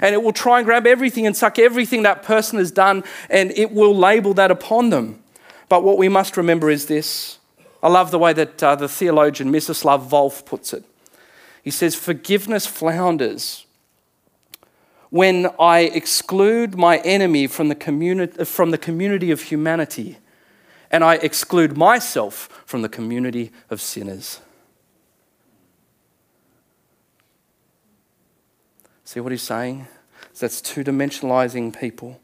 And 0.00 0.14
it 0.14 0.22
will 0.22 0.32
try 0.32 0.58
and 0.58 0.66
grab 0.66 0.86
everything 0.86 1.26
and 1.26 1.36
suck 1.36 1.58
everything 1.58 2.04
that 2.04 2.22
person 2.22 2.58
has 2.58 2.70
done, 2.70 3.04
and 3.28 3.50
it 3.52 3.72
will 3.72 3.94
label 3.94 4.32
that 4.34 4.50
upon 4.50 4.88
them. 4.90 5.22
But 5.68 5.84
what 5.84 5.98
we 5.98 6.08
must 6.08 6.36
remember 6.38 6.70
is 6.70 6.86
this 6.86 7.38
I 7.82 7.88
love 7.88 8.10
the 8.10 8.18
way 8.18 8.32
that 8.32 8.62
uh, 8.62 8.76
the 8.76 8.88
theologian 8.88 9.50
Miroslav 9.50 10.08
Volf 10.08 10.46
puts 10.46 10.72
it. 10.72 10.84
He 11.62 11.70
says, 11.70 11.94
Forgiveness 11.94 12.66
flounders 12.66 13.66
when 15.12 15.46
I 15.60 15.80
exclude 15.80 16.74
my 16.74 16.96
enemy 17.00 17.46
from 17.46 17.68
the, 17.68 17.74
communi- 17.74 18.46
from 18.46 18.70
the 18.70 18.78
community 18.78 19.30
of 19.30 19.42
humanity 19.42 20.16
and 20.90 21.04
I 21.04 21.16
exclude 21.16 21.76
myself 21.76 22.48
from 22.64 22.80
the 22.80 22.88
community 22.88 23.52
of 23.68 23.82
sinners. 23.82 24.40
See 29.04 29.20
what 29.20 29.32
he's 29.32 29.42
saying? 29.42 29.86
That's 30.38 30.62
two 30.62 30.82
dimensionalizing 30.82 31.78
people. 31.78 32.18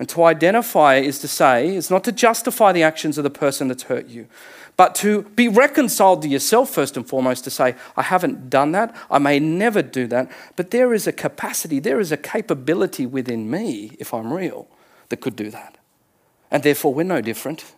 And 0.00 0.08
to 0.08 0.24
identify 0.24 0.96
is 0.96 1.18
to 1.18 1.28
say, 1.28 1.76
it's 1.76 1.90
not 1.90 2.04
to 2.04 2.12
justify 2.12 2.72
the 2.72 2.82
actions 2.82 3.18
of 3.18 3.22
the 3.22 3.28
person 3.28 3.68
that's 3.68 3.82
hurt 3.82 4.08
you, 4.08 4.28
but 4.78 4.94
to 4.94 5.24
be 5.36 5.46
reconciled 5.46 6.22
to 6.22 6.28
yourself 6.28 6.70
first 6.70 6.96
and 6.96 7.06
foremost, 7.06 7.44
to 7.44 7.50
say, 7.50 7.74
I 7.98 8.02
haven't 8.02 8.48
done 8.48 8.72
that, 8.72 8.96
I 9.10 9.18
may 9.18 9.38
never 9.38 9.82
do 9.82 10.06
that, 10.06 10.32
but 10.56 10.70
there 10.70 10.94
is 10.94 11.06
a 11.06 11.12
capacity, 11.12 11.80
there 11.80 12.00
is 12.00 12.10
a 12.10 12.16
capability 12.16 13.04
within 13.04 13.50
me, 13.50 13.94
if 13.98 14.14
I'm 14.14 14.32
real, 14.32 14.68
that 15.10 15.18
could 15.18 15.36
do 15.36 15.50
that. 15.50 15.76
And 16.50 16.62
therefore, 16.62 16.94
we're 16.94 17.02
no 17.02 17.20
different. 17.20 17.74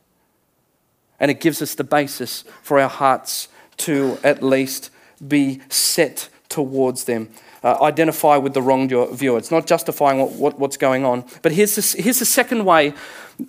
And 1.19 1.29
it 1.29 1.41
gives 1.41 1.61
us 1.61 1.75
the 1.75 1.83
basis 1.83 2.45
for 2.63 2.79
our 2.79 2.89
hearts 2.89 3.49
to 3.79 4.19
at 4.23 4.45
least 4.45 4.91
be 5.27 5.61
set 5.69 6.29
towards 6.49 7.03
them. 7.05 7.31
Uh, 7.65 7.77
identify 7.81 8.37
with 8.37 8.55
the 8.55 8.63
wrong 8.63 8.89
viewer. 9.15 9.39
It's 9.39 9.53
not 9.53 9.67
justifying 9.67 10.19
what, 10.19 10.33
what, 10.33 10.59
what's 10.59 10.77
going 10.77 11.05
on. 11.05 11.25
But 11.43 11.53
here's 11.53 11.77
the, 11.77 12.03
here's 12.03 12.19
the 12.19 12.25
second 12.25 12.65
way 12.65 12.93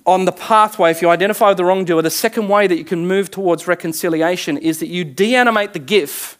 on 0.06 0.26
the 0.26 0.32
pathway. 0.32 0.92
If 0.92 1.02
you 1.02 1.10
identify 1.10 1.50
with 1.50 1.58
the 1.58 1.66
wrongdoer, 1.66 2.04
the 2.04 2.12
second 2.12 2.48
way 2.48 2.68
that 2.68 2.78
you 2.78 2.86
can 2.86 3.08
move 3.08 3.32
towards 3.32 3.68
reconciliation 3.68 4.58
is 4.60 4.80
that 4.80 4.88
you 4.88 5.04
deanimate 5.04 5.74
the 5.74 5.80
GIF 5.80 6.38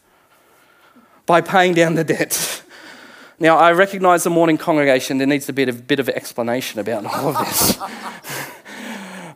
by 1.26 1.40
paying 1.40 1.74
down 1.74 1.94
the 1.94 2.04
debt. 2.04 2.62
Now, 3.40 3.58
I 3.58 3.72
recognize 3.72 4.22
the 4.22 4.30
morning 4.30 4.56
congregation, 4.56 5.18
there 5.18 5.26
needs 5.26 5.48
a 5.48 5.52
bit 5.52 5.68
a 5.68 5.72
bit 5.72 5.98
of 5.98 6.08
explanation 6.08 6.78
about 6.78 7.04
all 7.16 7.36
of 7.36 7.38
this. 7.38 7.76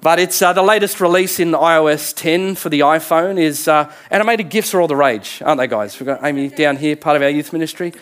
But 0.01 0.21
it's 0.21 0.41
uh, 0.41 0.53
the 0.53 0.63
latest 0.63 1.01
release 1.01 1.41
in 1.41 1.51
iOS 1.51 2.15
10 2.15 2.55
for 2.55 2.69
the 2.69 2.81
iPhone 2.81 3.37
is 3.37 3.67
uh, 3.67 3.93
animated 4.13 4.49
GIFs 4.49 4.73
are 4.73 4.81
all 4.81 4.87
the 4.87 4.95
rage, 4.95 5.43
aren't 5.45 5.59
they, 5.59 5.67
guys? 5.67 5.99
We've 5.99 6.07
got 6.07 6.25
Amy 6.25 6.49
down 6.49 6.77
here, 6.77 6.95
part 6.95 7.17
of 7.17 7.23
our 7.23 7.29
youth 7.29 7.53
ministry. 7.53 7.93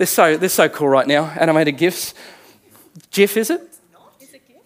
They're 0.00 0.06
so, 0.06 0.38
they're 0.38 0.48
so 0.48 0.66
cool 0.70 0.88
right 0.88 1.06
now, 1.06 1.26
animated 1.26 1.76
GIFs. 1.76 2.14
GIF, 3.10 3.36
is 3.36 3.50
it? 3.50 3.60
It's 4.18 4.32
a 4.32 4.38
gif? 4.38 4.56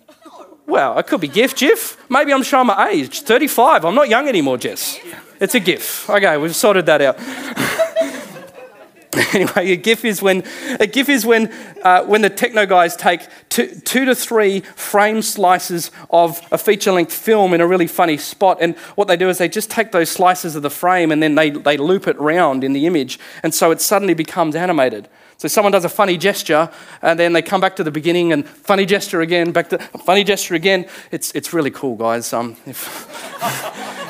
Well, 0.65 0.97
it 0.97 1.09
could 1.09 1.21
be 1.21 1.27
GIF, 1.27 1.57
GIF. 1.57 2.09
Maybe 2.09 2.33
I'm 2.33 2.45
showing 2.45 2.69
my 2.69 2.91
age. 2.91 3.23
35. 3.23 3.85
I'm 3.85 3.97
not 3.97 4.09
young 4.09 4.29
anymore, 4.29 4.59
Jess. 4.59 4.97
It's 5.41 5.57
a 5.57 5.59
GIF. 5.59 6.09
Okay, 6.09 6.37
we've 6.37 6.55
sorted 6.55 6.87
that 6.87 7.03
out. 7.03 7.19
anyway, 9.35 9.73
a 9.73 9.77
GIF 9.77 10.05
is 10.05 10.23
when 10.23 10.45
a 10.79 10.87
GIF 10.87 11.09
is 11.09 11.27
when 11.27 11.53
uh, 11.83 12.05
when 12.05 12.23
the 12.23 12.31
techno 12.31 12.65
guys 12.65 12.95
take 12.95 13.23
two, 13.49 13.75
two 13.81 14.05
to 14.05 14.15
three 14.15 14.61
frame 14.61 15.21
slices 15.21 15.91
of 16.11 16.41
a 16.53 16.59
feature-length 16.59 17.13
film 17.13 17.55
in 17.55 17.61
a 17.61 17.67
really 17.67 17.89
funny 17.89 18.19
spot, 18.19 18.59
and 18.61 18.77
what 18.95 19.09
they 19.09 19.17
do 19.17 19.29
is 19.29 19.39
they 19.39 19.49
just 19.49 19.69
take 19.69 19.91
those 19.91 20.11
slices 20.11 20.55
of 20.55 20.63
the 20.63 20.71
frame 20.71 21.11
and 21.11 21.21
then 21.21 21.35
they 21.35 21.51
they 21.51 21.77
loop 21.77 22.07
it 22.07 22.17
round 22.21 22.63
in 22.63 22.73
the 22.73 22.87
image, 22.87 23.19
and 23.43 23.53
so 23.53 23.73
it 23.73 23.81
suddenly 23.81 24.15
becomes 24.15 24.55
animated. 24.55 25.09
So 25.37 25.49
someone 25.49 25.73
does 25.73 25.85
a 25.85 25.89
funny 25.89 26.17
gesture, 26.17 26.71
and 27.03 27.19
then 27.19 27.33
they 27.33 27.43
come 27.43 27.61
back 27.61 27.77
to 27.77 27.85
the 27.85 27.91
beginning 27.91 28.33
and 28.33 28.49
funny 28.49 28.87
gesture 28.87 29.21
again, 29.21 29.53
back 29.53 29.69
to 29.71 29.79
funny 29.79 30.25
gesture 30.25 30.55
again. 30.55 30.87
It's 31.11 31.33
it's 31.33 31.53
really 31.53 31.71
cool, 31.71 31.97
guys. 31.97 32.33
Um, 32.33 32.57
if, 32.67 33.09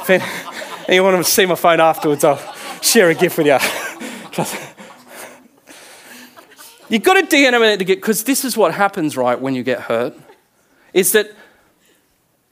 if 0.11 0.89
anyone 0.89 1.15
wants 1.15 1.31
to 1.31 1.35
see 1.35 1.47
my 1.47 1.55
phone 1.55 1.81
afterwards, 1.81 2.25
I'll 2.25 2.41
share 2.83 3.11
a 3.11 3.15
GIF 3.15 3.39
with 3.39 3.47
you. 3.47 3.59
You've 6.89 7.03
got 7.03 7.15
to 7.15 7.27
deanimate 7.27 7.79
to 7.79 7.85
get, 7.85 7.97
because 7.97 8.25
this 8.25 8.45
is 8.45 8.57
what 8.57 8.75
happens, 8.75 9.17
right, 9.17 9.41
when 9.41 9.55
you 9.55 9.63
get 9.63 9.81
hurt, 9.81 10.15
is 10.93 11.13
that 11.13 11.33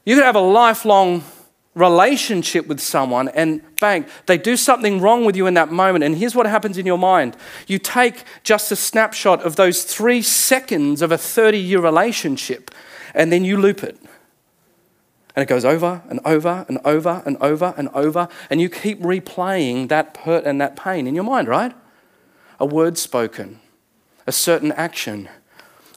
you 0.05 0.17
could 0.17 0.25
have 0.25 0.37
a 0.37 0.41
lifelong 0.41 1.23
relationship 1.75 2.67
with 2.67 2.81
someone 2.81 3.29
and 3.29 3.63
bang, 3.81 4.05
they 4.27 4.37
do 4.37 4.57
something 4.57 5.01
wrong 5.01 5.25
with 5.25 5.37
you 5.37 5.47
in 5.47 5.55
that 5.55 5.73
moment. 5.73 6.05
And 6.05 6.17
here's 6.17 6.35
what 6.35 6.47
happens 6.47 6.77
in 6.79 6.87
your 6.87 6.99
mind 6.99 7.37
you 7.67 7.79
take 7.79 8.25
just 8.43 8.71
a 8.73 8.77
snapshot 8.77 9.43
of 9.43 9.57
those 9.57 9.85
three 9.85 10.23
seconds 10.23 11.03
of 11.03 11.13
a 11.13 11.19
30 11.19 11.59
year 11.59 11.81
relationship 11.81 12.71
and 13.15 13.33
then 13.33 13.45
you 13.45 13.57
loop 13.57 13.83
it. 13.83 13.99
And 15.35 15.43
it 15.43 15.47
goes 15.47 15.65
over 15.65 16.03
and 16.11 16.21
over 16.25 16.67
and 16.69 16.79
over 16.85 17.23
and 17.25 17.39
over 17.39 17.73
and 17.77 17.89
over. 17.95 18.29
And 18.51 18.61
you 18.61 18.69
keep 18.69 19.01
replaying 19.01 19.89
that 19.89 20.17
hurt 20.19 20.45
and 20.45 20.61
that 20.61 20.77
pain 20.77 21.07
in 21.07 21.15
your 21.15 21.25
mind, 21.25 21.49
right? 21.49 21.73
A 22.61 22.67
word 22.67 22.99
spoken, 22.99 23.61
a 24.27 24.33
certain 24.33 24.73
action. 24.73 25.31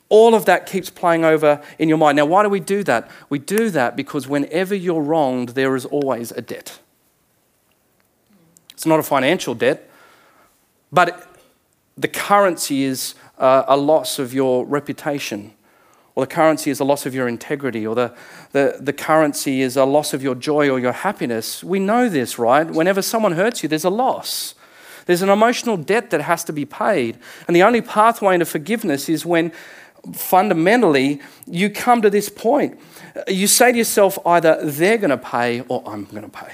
All 0.10 0.36
of 0.36 0.46
that 0.46 0.66
keeps 0.68 0.90
playing 0.90 1.26
over 1.26 1.62
in 1.80 1.90
your 1.90 1.98
mind. 1.98 2.16
Now, 2.18 2.26
why 2.26 2.44
do 2.44 2.50
we 2.50 2.60
do 2.60 2.84
that? 2.84 3.10
We 3.30 3.40
do 3.40 3.70
that 3.72 3.96
because 3.96 4.28
whenever 4.28 4.76
you're 4.76 5.02
wronged, 5.02 5.50
there 5.50 5.76
is 5.76 5.86
always 5.86 6.32
a 6.32 6.42
debt. 6.42 6.80
It's 8.72 8.86
not 8.86 9.00
a 9.00 9.04
financial 9.04 9.56
debt, 9.56 9.90
but 10.92 11.28
the 11.98 12.08
currency 12.08 12.84
is 12.84 13.16
uh, 13.40 13.64
a 13.68 13.78
loss 13.78 14.20
of 14.20 14.34
your 14.34 14.66
reputation, 14.66 15.54
or 16.14 16.26
the 16.26 16.34
currency 16.34 16.70
is 16.70 16.80
a 16.80 16.84
loss 16.84 17.06
of 17.06 17.16
your 17.16 17.28
integrity, 17.28 17.88
or 17.88 17.96
the, 17.96 18.14
the, 18.52 18.78
the 18.80 18.94
currency 18.94 19.62
is 19.62 19.76
a 19.76 19.86
loss 19.86 20.14
of 20.14 20.22
your 20.22 20.36
joy 20.36 20.70
or 20.70 20.80
your 20.80 20.92
happiness. 20.92 21.64
We 21.64 21.80
know 21.80 22.10
this, 22.10 22.38
right? 22.38 22.70
Whenever 22.70 23.02
someone 23.02 23.32
hurts 23.32 23.64
you, 23.64 23.70
there's 23.70 23.86
a 23.86 23.90
loss. 23.90 24.56
There's 25.06 25.22
an 25.22 25.30
emotional 25.30 25.78
debt 25.78 26.10
that 26.10 26.22
has 26.22 26.44
to 26.46 26.54
be 26.54 26.66
paid. 26.66 27.18
And 27.48 27.56
the 27.56 27.64
only 27.64 27.82
pathway 27.82 28.34
into 28.36 28.46
forgiveness 28.46 29.08
is 29.08 29.26
when 29.26 29.52
fundamentally 30.14 31.22
you 31.46 31.70
come 31.70 32.02
to 32.02 32.10
this 32.10 32.30
point. 32.30 32.80
You 33.28 33.48
say 33.48 33.72
to 33.72 33.78
yourself, 33.78 34.18
either 34.26 34.60
they're 34.64 34.98
going 34.98 35.10
to 35.10 35.18
pay 35.18 35.62
or 35.62 35.84
I'm 35.86 36.06
going 36.06 36.24
to 36.24 36.30
pay. 36.30 36.52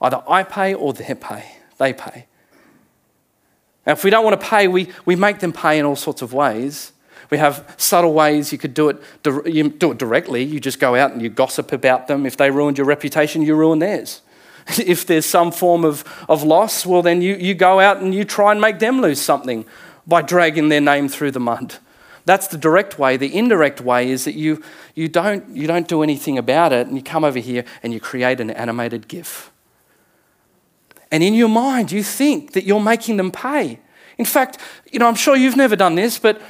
Either 0.00 0.22
I 0.28 0.42
pay 0.42 0.74
or 0.74 0.92
they 0.92 1.14
pay. 1.14 1.44
They 1.78 1.92
pay. 1.92 2.26
And 3.86 3.96
if 3.96 4.04
we 4.04 4.10
don't 4.10 4.24
want 4.24 4.40
to 4.40 4.46
pay, 4.46 4.68
we, 4.68 4.88
we 5.04 5.16
make 5.16 5.40
them 5.40 5.52
pay 5.52 5.78
in 5.78 5.84
all 5.84 5.96
sorts 5.96 6.22
of 6.22 6.32
ways. 6.32 6.92
We 7.30 7.38
have 7.38 7.74
subtle 7.76 8.12
ways 8.12 8.52
you 8.52 8.58
could 8.58 8.74
do 8.74 8.88
it. 8.88 9.00
You 9.46 9.68
do 9.68 9.92
it 9.92 9.98
directly. 9.98 10.42
You 10.42 10.58
just 10.60 10.80
go 10.80 10.96
out 10.96 11.12
and 11.12 11.22
you 11.22 11.28
gossip 11.28 11.72
about 11.72 12.08
them. 12.08 12.26
If 12.26 12.36
they 12.36 12.50
ruined 12.50 12.76
your 12.76 12.86
reputation, 12.86 13.42
you 13.42 13.54
ruin 13.54 13.78
theirs. 13.78 14.20
if 14.78 15.06
there's 15.06 15.26
some 15.26 15.52
form 15.52 15.84
of, 15.84 16.04
of 16.28 16.42
loss, 16.42 16.84
well, 16.84 17.02
then 17.02 17.22
you, 17.22 17.36
you 17.36 17.54
go 17.54 17.80
out 17.80 17.98
and 17.98 18.14
you 18.14 18.24
try 18.24 18.52
and 18.52 18.60
make 18.60 18.78
them 18.78 19.00
lose 19.00 19.20
something 19.20 19.64
by 20.06 20.22
dragging 20.22 20.68
their 20.68 20.80
name 20.80 21.08
through 21.08 21.30
the 21.30 21.40
mud. 21.40 21.76
That's 22.30 22.46
the 22.46 22.58
direct 22.58 22.96
way. 22.96 23.16
The 23.16 23.36
indirect 23.36 23.80
way 23.80 24.08
is 24.08 24.24
that 24.24 24.36
you, 24.36 24.62
you, 24.94 25.08
don't, 25.08 25.44
you 25.48 25.66
don't 25.66 25.88
do 25.88 26.04
anything 26.04 26.38
about 26.38 26.72
it 26.72 26.86
and 26.86 26.94
you 26.96 27.02
come 27.02 27.24
over 27.24 27.40
here 27.40 27.64
and 27.82 27.92
you 27.92 27.98
create 27.98 28.38
an 28.38 28.50
animated 28.50 29.08
GIF. 29.08 29.50
And 31.10 31.24
in 31.24 31.34
your 31.34 31.48
mind, 31.48 31.90
you 31.90 32.04
think 32.04 32.52
that 32.52 32.62
you're 32.62 32.78
making 32.80 33.16
them 33.16 33.32
pay. 33.32 33.80
In 34.16 34.24
fact, 34.24 34.58
you 34.92 35.00
know, 35.00 35.08
I'm 35.08 35.16
sure 35.16 35.34
you've 35.34 35.56
never 35.56 35.74
done 35.74 35.96
this, 35.96 36.20
but, 36.20 36.40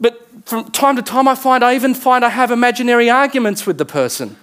but 0.00 0.26
from 0.46 0.68
time 0.72 0.96
to 0.96 1.02
time 1.02 1.28
I 1.28 1.36
find 1.36 1.62
I 1.62 1.76
even 1.76 1.94
find 1.94 2.24
I 2.24 2.30
have 2.30 2.50
imaginary 2.50 3.08
arguments 3.08 3.68
with 3.68 3.78
the 3.78 3.84
person. 3.84 4.36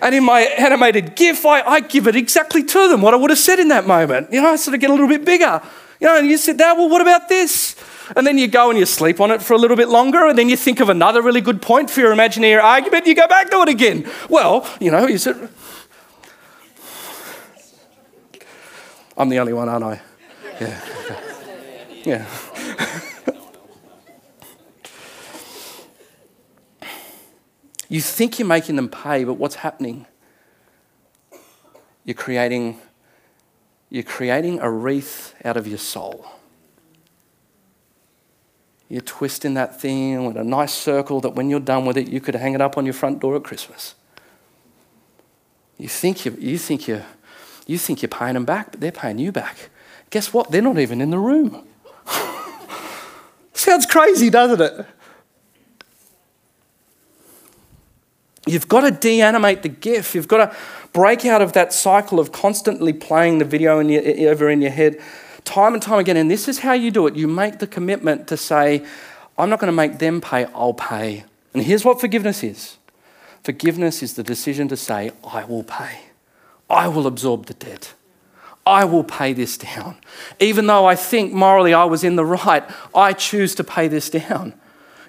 And 0.00 0.14
in 0.14 0.24
my 0.24 0.40
animated 0.40 1.16
GIF, 1.16 1.44
I, 1.44 1.60
I 1.60 1.80
give 1.80 2.06
it 2.06 2.16
exactly 2.16 2.64
to 2.64 2.88
them 2.88 3.02
what 3.02 3.12
I 3.12 3.18
would 3.18 3.28
have 3.28 3.38
said 3.38 3.58
in 3.58 3.68
that 3.68 3.86
moment. 3.86 4.32
You 4.32 4.40
know, 4.40 4.52
I 4.52 4.56
sort 4.56 4.74
of 4.74 4.80
get 4.80 4.88
a 4.88 4.94
little 4.94 5.06
bit 5.06 5.26
bigger. 5.26 5.60
You 6.00 6.06
know, 6.06 6.16
and 6.16 6.28
you 6.28 6.38
sit 6.38 6.56
there, 6.56 6.74
well, 6.74 6.88
what 6.88 7.02
about 7.02 7.28
this? 7.28 7.76
And 8.16 8.26
then 8.26 8.38
you 8.38 8.48
go 8.48 8.70
and 8.70 8.78
you 8.78 8.86
sleep 8.86 9.20
on 9.20 9.30
it 9.30 9.42
for 9.42 9.54
a 9.54 9.58
little 9.58 9.76
bit 9.76 9.88
longer, 9.88 10.26
and 10.26 10.38
then 10.38 10.48
you 10.48 10.56
think 10.56 10.80
of 10.80 10.88
another 10.88 11.22
really 11.22 11.40
good 11.40 11.62
point 11.62 11.90
for 11.90 12.00
your 12.00 12.12
imaginary 12.12 12.60
argument, 12.60 13.06
you 13.06 13.14
go 13.14 13.28
back 13.28 13.50
to 13.50 13.62
it 13.62 13.68
again. 13.68 14.08
Well, 14.28 14.68
you 14.80 14.90
know, 14.90 15.06
you 15.06 15.18
said, 15.18 15.48
I'm 19.16 19.28
the 19.28 19.38
only 19.38 19.52
one, 19.52 19.68
aren't 19.68 19.84
I? 19.84 20.00
Yeah. 20.60 20.80
Yeah. 22.04 22.26
you 27.88 28.00
think 28.00 28.40
you're 28.40 28.48
making 28.48 28.74
them 28.74 28.88
pay, 28.88 29.22
but 29.22 29.34
what's 29.34 29.54
happening? 29.54 30.06
You're 32.04 32.16
creating, 32.16 32.80
you're 33.88 34.02
creating 34.02 34.58
a 34.58 34.68
wreath 34.68 35.34
out 35.44 35.56
of 35.56 35.68
your 35.68 35.78
soul. 35.78 36.26
You're 38.92 39.00
twisting 39.00 39.54
that 39.54 39.80
thing 39.80 40.26
with 40.26 40.36
a 40.36 40.44
nice 40.44 40.74
circle 40.74 41.22
that 41.22 41.30
when 41.30 41.48
you're 41.48 41.60
done 41.60 41.86
with 41.86 41.96
it, 41.96 42.08
you 42.08 42.20
could 42.20 42.34
hang 42.34 42.52
it 42.52 42.60
up 42.60 42.76
on 42.76 42.84
your 42.84 42.92
front 42.92 43.20
door 43.20 43.34
at 43.36 43.42
Christmas. 43.42 43.94
You 45.78 45.88
think, 45.88 46.26
you, 46.26 46.36
you 46.38 46.58
think, 46.58 46.86
you're, 46.86 47.06
you 47.66 47.78
think 47.78 48.02
you're 48.02 48.10
paying 48.10 48.34
them 48.34 48.44
back, 48.44 48.70
but 48.70 48.80
they're 48.80 48.92
paying 48.92 49.16
you 49.16 49.32
back. 49.32 49.70
Guess 50.10 50.34
what? 50.34 50.50
They're 50.50 50.60
not 50.60 50.78
even 50.78 51.00
in 51.00 51.08
the 51.08 51.18
room. 51.18 51.66
Sounds 53.54 53.86
crazy, 53.86 54.28
doesn't 54.28 54.60
it? 54.60 54.86
You've 58.46 58.68
got 58.68 58.82
to 58.82 58.90
de-animate 58.90 59.62
the 59.62 59.70
gift. 59.70 60.14
You've 60.14 60.28
got 60.28 60.50
to 60.50 60.56
break 60.92 61.24
out 61.24 61.40
of 61.40 61.54
that 61.54 61.72
cycle 61.72 62.20
of 62.20 62.30
constantly 62.30 62.92
playing 62.92 63.38
the 63.38 63.46
video 63.46 63.78
in 63.78 63.88
your, 63.88 64.30
over 64.30 64.50
in 64.50 64.60
your 64.60 64.70
head 64.70 65.00
time 65.44 65.74
and 65.74 65.82
time 65.82 65.98
again. 65.98 66.16
And 66.16 66.30
this 66.30 66.48
is 66.48 66.60
how 66.60 66.72
you 66.72 66.90
do 66.90 67.06
it. 67.06 67.16
You 67.16 67.28
make 67.28 67.58
the 67.58 67.66
commitment 67.66 68.28
to 68.28 68.36
say, 68.36 68.84
I'm 69.38 69.50
not 69.50 69.58
going 69.58 69.72
to 69.72 69.76
make 69.76 69.98
them 69.98 70.20
pay, 70.20 70.44
I'll 70.46 70.74
pay. 70.74 71.24
And 71.54 71.62
here's 71.62 71.84
what 71.84 72.00
forgiveness 72.00 72.42
is 72.42 72.78
forgiveness 73.42 74.02
is 74.02 74.14
the 74.14 74.22
decision 74.22 74.68
to 74.68 74.76
say, 74.76 75.10
I 75.24 75.44
will 75.44 75.64
pay. 75.64 76.00
I 76.70 76.88
will 76.88 77.06
absorb 77.06 77.46
the 77.46 77.54
debt. 77.54 77.94
I 78.64 78.84
will 78.84 79.02
pay 79.02 79.32
this 79.32 79.58
down. 79.58 79.96
Even 80.38 80.68
though 80.68 80.86
I 80.86 80.94
think 80.94 81.32
morally 81.32 81.74
I 81.74 81.84
was 81.84 82.04
in 82.04 82.14
the 82.16 82.24
right, 82.24 82.62
I 82.94 83.12
choose 83.12 83.54
to 83.56 83.64
pay 83.64 83.88
this 83.88 84.08
down. 84.08 84.54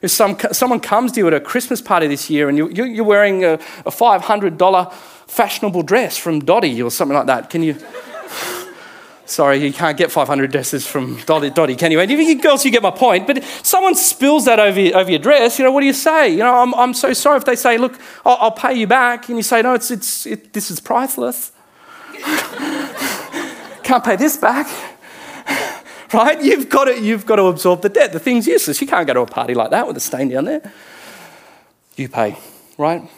If 0.01 0.11
some, 0.11 0.37
someone 0.51 0.79
comes 0.79 1.13
to 1.13 1.19
you 1.19 1.27
at 1.27 1.33
a 1.33 1.39
Christmas 1.39 1.79
party 1.79 2.07
this 2.07 2.29
year 2.29 2.49
and 2.49 2.57
you, 2.57 2.69
you, 2.69 3.03
are 3.03 3.05
wearing 3.05 3.45
a, 3.45 3.53
a 3.85 3.91
$500 3.91 4.93
fashionable 5.27 5.83
dress 5.83 6.17
from 6.17 6.41
Dotti 6.41 6.83
or 6.83 6.89
something 6.89 7.15
like 7.15 7.27
that, 7.27 7.49
can 7.49 7.63
you? 7.63 7.77
Sorry, 9.25 9.57
you 9.65 9.71
can't 9.71 9.97
get 9.97 10.11
500 10.11 10.51
dresses 10.51 10.85
from 10.85 11.15
Dotti, 11.17 11.49
Dotti 11.49 11.77
can 11.77 11.91
you? 11.91 11.99
And 12.01 12.11
you 12.11 12.41
girls, 12.41 12.65
you 12.65 12.71
get 12.71 12.83
my 12.83 12.91
point. 12.91 13.25
But 13.25 13.43
someone 13.63 13.95
spills 13.95 14.45
that 14.45 14.59
over, 14.59 14.97
over 14.97 15.09
your 15.09 15.19
dress, 15.19 15.57
you 15.57 15.63
know, 15.63 15.71
what 15.71 15.79
do 15.79 15.85
you 15.85 15.93
say? 15.93 16.29
You 16.29 16.39
know, 16.39 16.53
I'm, 16.53 16.73
I'm 16.75 16.93
so 16.93 17.13
sorry 17.13 17.37
if 17.37 17.45
they 17.45 17.55
say, 17.55 17.77
look, 17.77 17.97
I'll, 18.25 18.37
I'll 18.41 18.51
pay 18.51 18.73
you 18.73 18.85
back. 18.85 19.29
And 19.29 19.37
you 19.37 19.43
say, 19.43 19.61
no, 19.61 19.75
it's, 19.75 19.91
it's, 19.91 20.25
it, 20.25 20.51
this 20.51 20.69
is 20.69 20.81
priceless. 20.81 21.53
can't 23.83 24.03
pay 24.03 24.17
this 24.17 24.35
back. 24.35 24.67
right? 26.13 26.43
You've 26.43 26.67
got, 26.67 26.85
to, 26.85 26.99
you've 26.99 27.25
got 27.25 27.37
to 27.37 27.45
absorb 27.45 27.81
the 27.81 27.89
debt. 27.89 28.11
The 28.11 28.19
thing's 28.19 28.45
useless. 28.45 28.81
You 28.81 28.87
can't 28.87 29.07
go 29.07 29.13
to 29.13 29.21
a 29.21 29.25
party 29.25 29.53
like 29.53 29.71
that 29.71 29.87
with 29.87 29.95
a 29.95 30.01
stain 30.01 30.29
down 30.29 30.45
there. 30.45 30.73
You 31.95 32.09
pay, 32.09 32.37
right? 32.77 33.09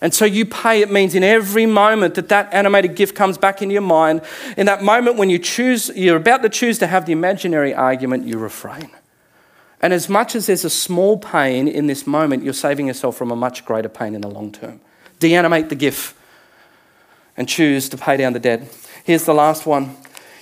And 0.00 0.14
so 0.14 0.24
you 0.24 0.46
pay, 0.46 0.80
it 0.80 0.90
means 0.90 1.14
in 1.14 1.22
every 1.22 1.66
moment 1.66 2.14
that 2.14 2.28
that 2.30 2.52
animated 2.54 2.96
gift 2.96 3.14
comes 3.14 3.36
back 3.36 3.60
into 3.60 3.74
your 3.74 3.82
mind, 3.82 4.22
in 4.56 4.66
that 4.66 4.82
moment 4.82 5.16
when 5.16 5.28
you 5.28 5.38
choose, 5.38 5.90
you're 5.94 6.16
about 6.16 6.42
to 6.42 6.48
choose 6.48 6.78
to 6.78 6.86
have 6.86 7.04
the 7.04 7.12
imaginary 7.12 7.74
argument, 7.74 8.26
you 8.26 8.38
refrain. 8.38 8.90
And 9.82 9.92
as 9.92 10.08
much 10.08 10.34
as 10.34 10.46
there's 10.46 10.64
a 10.64 10.70
small 10.70 11.18
pain 11.18 11.68
in 11.68 11.86
this 11.86 12.06
moment, 12.06 12.44
you're 12.44 12.52
saving 12.52 12.86
yourself 12.86 13.16
from 13.16 13.30
a 13.30 13.36
much 13.36 13.64
greater 13.64 13.88
pain 13.88 14.14
in 14.14 14.20
the 14.20 14.28
long 14.28 14.52
term. 14.52 14.80
De-animate 15.18 15.68
the 15.68 15.74
gift 15.74 16.16
and 17.36 17.48
choose 17.48 17.88
to 17.90 17.98
pay 17.98 18.16
down 18.16 18.32
the 18.32 18.40
debt. 18.40 18.62
Here's 19.04 19.24
the 19.24 19.34
last 19.34 19.66
one. 19.66 19.96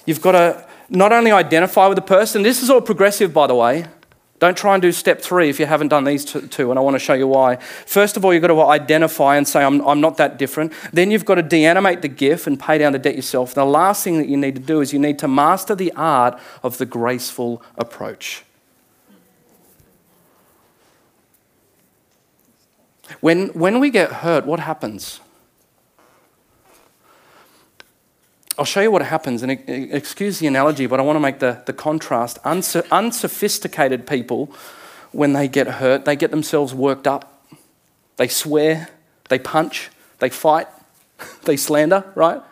You've 0.06 0.20
got 0.20 0.32
to 0.32 0.66
not 0.88 1.12
only 1.12 1.30
identify 1.30 1.86
with 1.86 1.96
the 1.96 2.02
person, 2.02 2.42
this 2.42 2.62
is 2.62 2.70
all 2.70 2.80
progressive, 2.80 3.32
by 3.32 3.46
the 3.46 3.54
way. 3.54 3.86
Don't 4.38 4.56
try 4.56 4.74
and 4.74 4.80
do 4.80 4.92
step 4.92 5.20
three 5.20 5.48
if 5.48 5.58
you 5.58 5.66
haven't 5.66 5.88
done 5.88 6.04
these 6.04 6.24
two, 6.24 6.70
and 6.70 6.78
I 6.78 6.82
want 6.82 6.94
to 6.94 7.00
show 7.00 7.14
you 7.14 7.26
why. 7.26 7.56
First 7.56 8.16
of 8.16 8.24
all, 8.24 8.32
you've 8.32 8.42
got 8.42 8.48
to 8.48 8.60
identify 8.60 9.36
and 9.36 9.48
say, 9.48 9.64
I'm, 9.64 9.80
I'm 9.80 10.00
not 10.00 10.16
that 10.18 10.38
different. 10.38 10.72
Then 10.92 11.10
you've 11.10 11.24
got 11.24 11.36
to 11.36 11.42
de-animate 11.42 12.02
the 12.02 12.08
gift 12.08 12.46
and 12.46 12.58
pay 12.58 12.78
down 12.78 12.92
the 12.92 13.00
debt 13.00 13.16
yourself. 13.16 13.54
The 13.54 13.64
last 13.64 14.04
thing 14.04 14.18
that 14.18 14.28
you 14.28 14.36
need 14.36 14.54
to 14.54 14.60
do 14.60 14.80
is 14.80 14.92
you 14.92 15.00
need 15.00 15.18
to 15.18 15.28
master 15.28 15.74
the 15.74 15.92
art 15.96 16.38
of 16.62 16.78
the 16.78 16.86
graceful 16.86 17.62
approach. 17.76 18.44
When, 23.20 23.48
when 23.48 23.80
we 23.80 23.90
get 23.90 24.12
hurt, 24.12 24.46
what 24.46 24.60
happens? 24.60 25.20
I'll 28.58 28.64
show 28.64 28.80
you 28.80 28.90
what 28.90 29.02
happens, 29.02 29.44
and 29.44 29.52
excuse 29.68 30.40
the 30.40 30.48
analogy, 30.48 30.86
but 30.86 30.98
I 30.98 31.04
want 31.04 31.14
to 31.14 31.20
make 31.20 31.38
the, 31.38 31.62
the 31.66 31.72
contrast. 31.72 32.38
unsophisticated 32.44 34.04
people, 34.04 34.52
when 35.12 35.32
they 35.32 35.46
get 35.48 35.66
hurt, 35.66 36.04
they 36.04 36.16
get 36.16 36.30
themselves 36.30 36.74
worked 36.74 37.06
up. 37.06 37.42
They 38.16 38.26
swear, 38.26 38.88
they 39.28 39.38
punch, 39.38 39.90
they 40.18 40.28
fight, 40.28 40.66
they 41.44 41.56
slander, 41.56 42.04
right? 42.16 42.42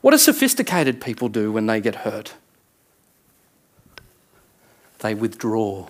What 0.00 0.10
do 0.10 0.18
sophisticated 0.18 1.00
people 1.00 1.28
do 1.28 1.52
when 1.52 1.66
they 1.66 1.80
get 1.80 1.96
hurt? 1.96 2.34
They 4.98 5.14
withdraw. 5.14 5.88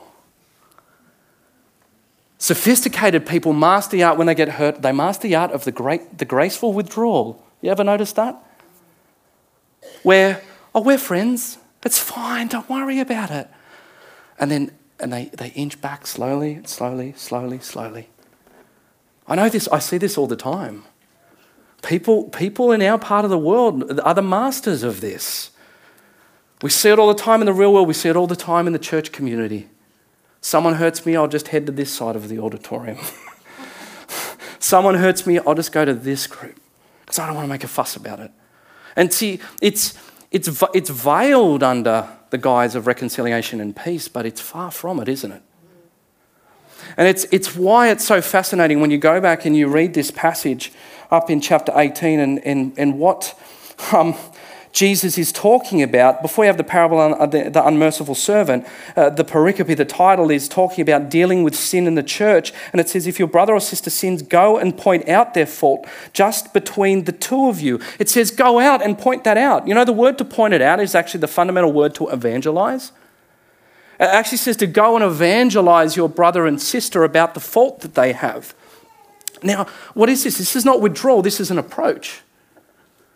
Sophisticated 2.37 3.26
people 3.26 3.52
master 3.52 3.96
the 3.96 4.02
art 4.02 4.18
when 4.18 4.26
they 4.26 4.34
get 4.34 4.50
hurt, 4.50 4.82
they 4.82 4.92
master 4.92 5.26
the 5.26 5.34
art 5.34 5.50
of 5.52 5.64
the, 5.64 5.72
great, 5.72 6.18
the 6.18 6.24
graceful 6.24 6.72
withdrawal. 6.72 7.42
You 7.62 7.70
ever 7.70 7.82
notice 7.82 8.12
that? 8.12 8.37
Where, 10.09 10.40
oh, 10.75 10.81
we're 10.81 10.97
friends. 10.97 11.59
It's 11.85 11.99
fine. 11.99 12.49
Don't 12.49 12.66
worry 12.66 12.99
about 12.99 13.31
it. 13.31 13.47
And 14.38 14.51
then 14.51 14.71
and 14.99 15.12
they, 15.12 15.27
they 15.27 15.49
inch 15.49 15.79
back 15.83 16.07
slowly, 16.07 16.62
slowly, 16.64 17.12
slowly, 17.14 17.59
slowly. 17.59 18.09
I 19.27 19.35
know 19.35 19.51
this, 19.51 19.68
I 19.68 19.81
see 19.81 19.99
this 19.99 20.16
all 20.16 20.27
the 20.27 20.35
time. 20.35 20.85
People, 21.83 22.25
people 22.31 22.73
in 22.73 22.81
our 22.81 22.99
part 22.99 23.27
of 23.27 23.31
the 23.31 23.38
world 23.38 24.01
are 24.01 24.14
the 24.14 24.23
masters 24.23 24.83
of 24.83 25.03
this. 25.03 25.51
We 26.62 26.71
see 26.71 26.88
it 26.88 26.99
all 26.99 27.09
the 27.09 27.23
time 27.23 27.42
in 27.42 27.47
the 27.47 27.53
real 27.53 27.75
world, 27.75 27.87
we 27.87 27.92
see 27.92 28.09
it 28.09 28.16
all 28.16 28.27
the 28.27 28.35
time 28.35 28.66
in 28.66 28.73
the 28.73 28.79
church 28.79 29.12
community. 29.12 29.68
Someone 30.40 30.77
hurts 30.77 31.05
me, 31.05 31.16
I'll 31.16 31.29
just 31.29 31.49
head 31.49 31.66
to 31.66 31.73
this 31.73 31.92
side 31.92 32.16
of 32.16 32.31
the 32.31 32.38
auditorium. 32.38 32.97
Someone 34.59 34.94
hurts 34.94 35.27
me, 35.27 35.38
I'll 35.38 35.55
just 35.55 35.71
go 35.71 35.85
to 35.85 35.92
this 35.92 36.27
group 36.27 36.59
because 37.03 37.18
I 37.18 37.27
don't 37.27 37.37
want 37.37 37.44
to 37.44 37.51
make 37.51 37.62
a 37.62 37.68
fuss 37.68 37.94
about 37.94 38.21
it. 38.21 38.33
And 38.96 39.12
see, 39.12 39.40
it's, 39.61 39.98
it's, 40.31 40.62
it's 40.74 40.90
veiled 40.90 41.62
under 41.62 42.09
the 42.31 42.38
guise 42.38 42.74
of 42.74 42.87
reconciliation 42.87 43.61
and 43.61 43.74
peace, 43.74 44.09
but 44.09 44.27
it's 44.27 44.40
far 44.40 44.70
from 44.70 45.01
it, 45.01 45.09
isn't 45.09 45.33
it? 45.33 45.42
And 46.96 47.07
it's, 47.07 47.27
it's 47.31 47.55
why 47.55 47.90
it's 47.90 48.05
so 48.05 48.20
fascinating 48.20 48.81
when 48.81 48.90
you 48.90 48.98
go 48.98 49.20
back 49.20 49.44
and 49.44 49.57
you 49.57 49.68
read 49.68 49.94
this 49.94 50.11
passage 50.11 50.72
up 51.11 51.31
in 51.31 51.40
chapter 51.40 51.72
18 51.74 52.20
and, 52.20 52.38
and, 52.44 52.79
and 52.79 52.98
what 52.98 53.38
um, 53.92 54.14
Jesus 54.79 55.19
is 55.19 55.33
talking 55.33 55.83
about, 55.83 56.23
before 56.23 56.45
you 56.45 56.47
have 56.47 56.57
the 56.57 56.62
parable 56.62 57.01
of 57.01 57.33
the, 57.33 57.51
the 57.51 57.67
unmerciful 57.67 58.14
servant, 58.14 58.64
uh, 58.95 59.11
the 59.11 59.25
pericope, 59.25 59.77
the 59.77 59.85
title 59.85 60.31
is 60.31 60.49
talking 60.49 60.83
about 60.83 61.11
dealing 61.11 61.43
with 61.43 61.57
sin 61.57 61.88
in 61.88 61.97
the 61.97 62.03
church. 62.05 62.53
And 62.71 62.81
it 62.81 62.88
says, 62.88 63.09
if 63.09 63.19
your 63.19 63.27
brother 63.27 63.55
or 63.55 63.61
sister 63.61 63.91
sins, 63.91 64.23
go 64.23 64.57
and 64.57 64.79
point 64.79 65.09
out 65.09 65.35
their 65.35 65.47
fault 65.47 65.85
just 66.12 66.55
between 66.55 67.07
the 67.07 67.11
two 67.12 67.49
of 67.49 67.61
you. 67.61 67.81
It 67.99 68.09
says, 68.09 68.31
go 68.31 68.61
out 68.61 68.81
and 68.81 68.97
point 68.97 69.25
that 69.25 69.37
out. 69.37 69.67
You 69.67 69.75
know, 69.75 69.85
the 69.85 69.93
word 69.93 70.17
to 70.19 70.25
point 70.25 70.55
it 70.55 70.62
out 70.62 70.79
is 70.79 70.95
actually 70.95 71.23
the 71.23 71.27
fundamental 71.27 71.73
word 71.73 71.97
to 71.97 72.07
evangelize. 72.11 72.93
It 73.99 74.05
actually 74.05 74.38
says 74.38 74.57
to 74.59 74.69
go 74.69 74.95
and 74.95 75.05
evangelize 75.05 75.97
your 75.97 76.09
brother 76.09 76.47
and 76.47 76.62
sister 76.62 77.03
about 77.03 77.35
the 77.35 77.41
fault 77.41 77.81
that 77.81 77.97
they 77.97 78.12
have. 78.12 78.55
Now, 79.43 79.64
what 79.95 80.09
is 80.09 80.23
this? 80.23 80.38
This 80.38 80.55
is 80.55 80.64
not 80.64 80.81
withdrawal, 80.81 81.23
this 81.23 81.41
is 81.41 81.51
an 81.51 81.59
approach. 81.59 82.23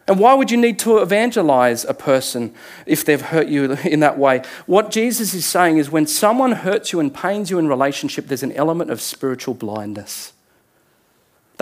And 0.09 0.19
why 0.19 0.35
would 0.35 0.51
you 0.51 0.57
need 0.57 0.79
to 0.81 0.99
evangelize 0.99 1.85
a 1.85 1.95
person 1.95 2.53
if 2.87 3.05
they've 3.05 3.21
hurt 3.21 3.49
you 3.49 3.73
in 3.85 4.01
that 4.01 4.19
way? 4.19 4.43
What 4.67 4.91
Jesus 4.91 5.33
is 5.33 5.47
saying 5.47 5.79
is 5.79 5.91
when 5.91 6.07
someone 6.07 6.53
hurts 6.53 6.93
you 6.93 7.01
and 7.01 7.15
pains 7.15 7.51
you 7.51 7.59
in 7.59 7.69
relationship, 7.69 8.27
there's 8.27 8.43
an 8.43 8.53
element 8.53 8.91
of 8.91 9.01
spiritual 9.01 9.55
blindness. 9.55 10.32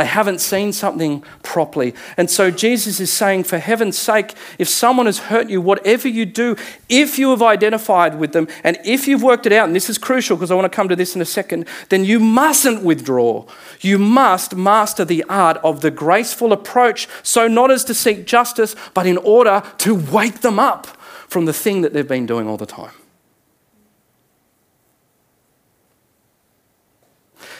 They 0.01 0.07
haven't 0.07 0.39
seen 0.39 0.73
something 0.73 1.23
properly. 1.43 1.95
And 2.17 2.31
so 2.31 2.51
Jesus 2.51 3.01
is 3.01 3.13
saying, 3.13 3.45
for 3.45 3.59
heaven's 3.59 3.99
sake, 3.99 4.33
if 4.59 4.67
someone 4.67 5.05
has 5.05 5.19
hurt 5.19 5.51
you, 5.51 5.61
whatever 5.61 6.09
you 6.09 6.25
do, 6.25 6.57
if 6.89 7.19
you 7.19 7.29
have 7.29 7.43
identified 7.43 8.19
with 8.19 8.33
them 8.33 8.49
and 8.65 8.79
if 8.83 9.07
you've 9.07 9.23
worked 9.23 9.45
it 9.45 9.53
out, 9.53 9.67
and 9.67 9.77
this 9.77 9.91
is 9.91 9.99
crucial 9.99 10.39
because 10.39 10.51
I 10.51 10.55
want 10.55 10.73
to 10.73 10.75
come 10.75 10.89
to 10.89 10.97
this 10.97 11.15
in 11.15 11.21
a 11.21 11.27
second, 11.27 11.69
then 11.91 12.07
you 12.07 12.19
mustn't 12.19 12.83
withdraw. 12.83 13.45
You 13.83 13.99
must 13.99 14.57
master 14.57 15.05
the 15.05 15.23
art 15.29 15.59
of 15.59 15.83
the 15.83 15.91
graceful 15.91 16.55
approach, 16.55 17.07
so 17.23 17.47
not 17.47 17.71
as 17.71 17.85
to 17.85 17.93
seek 17.93 18.27
justice, 18.27 18.75
but 18.95 19.07
in 19.07 19.19
order 19.19 19.63
to 19.81 19.95
wake 19.95 20.41
them 20.41 20.59
up 20.59 20.87
from 21.29 21.45
the 21.45 21.53
thing 21.53 21.83
that 21.83 21.93
they've 21.93 22.09
been 22.09 22.25
doing 22.25 22.49
all 22.49 22.57
the 22.57 22.65
time. 22.65 22.93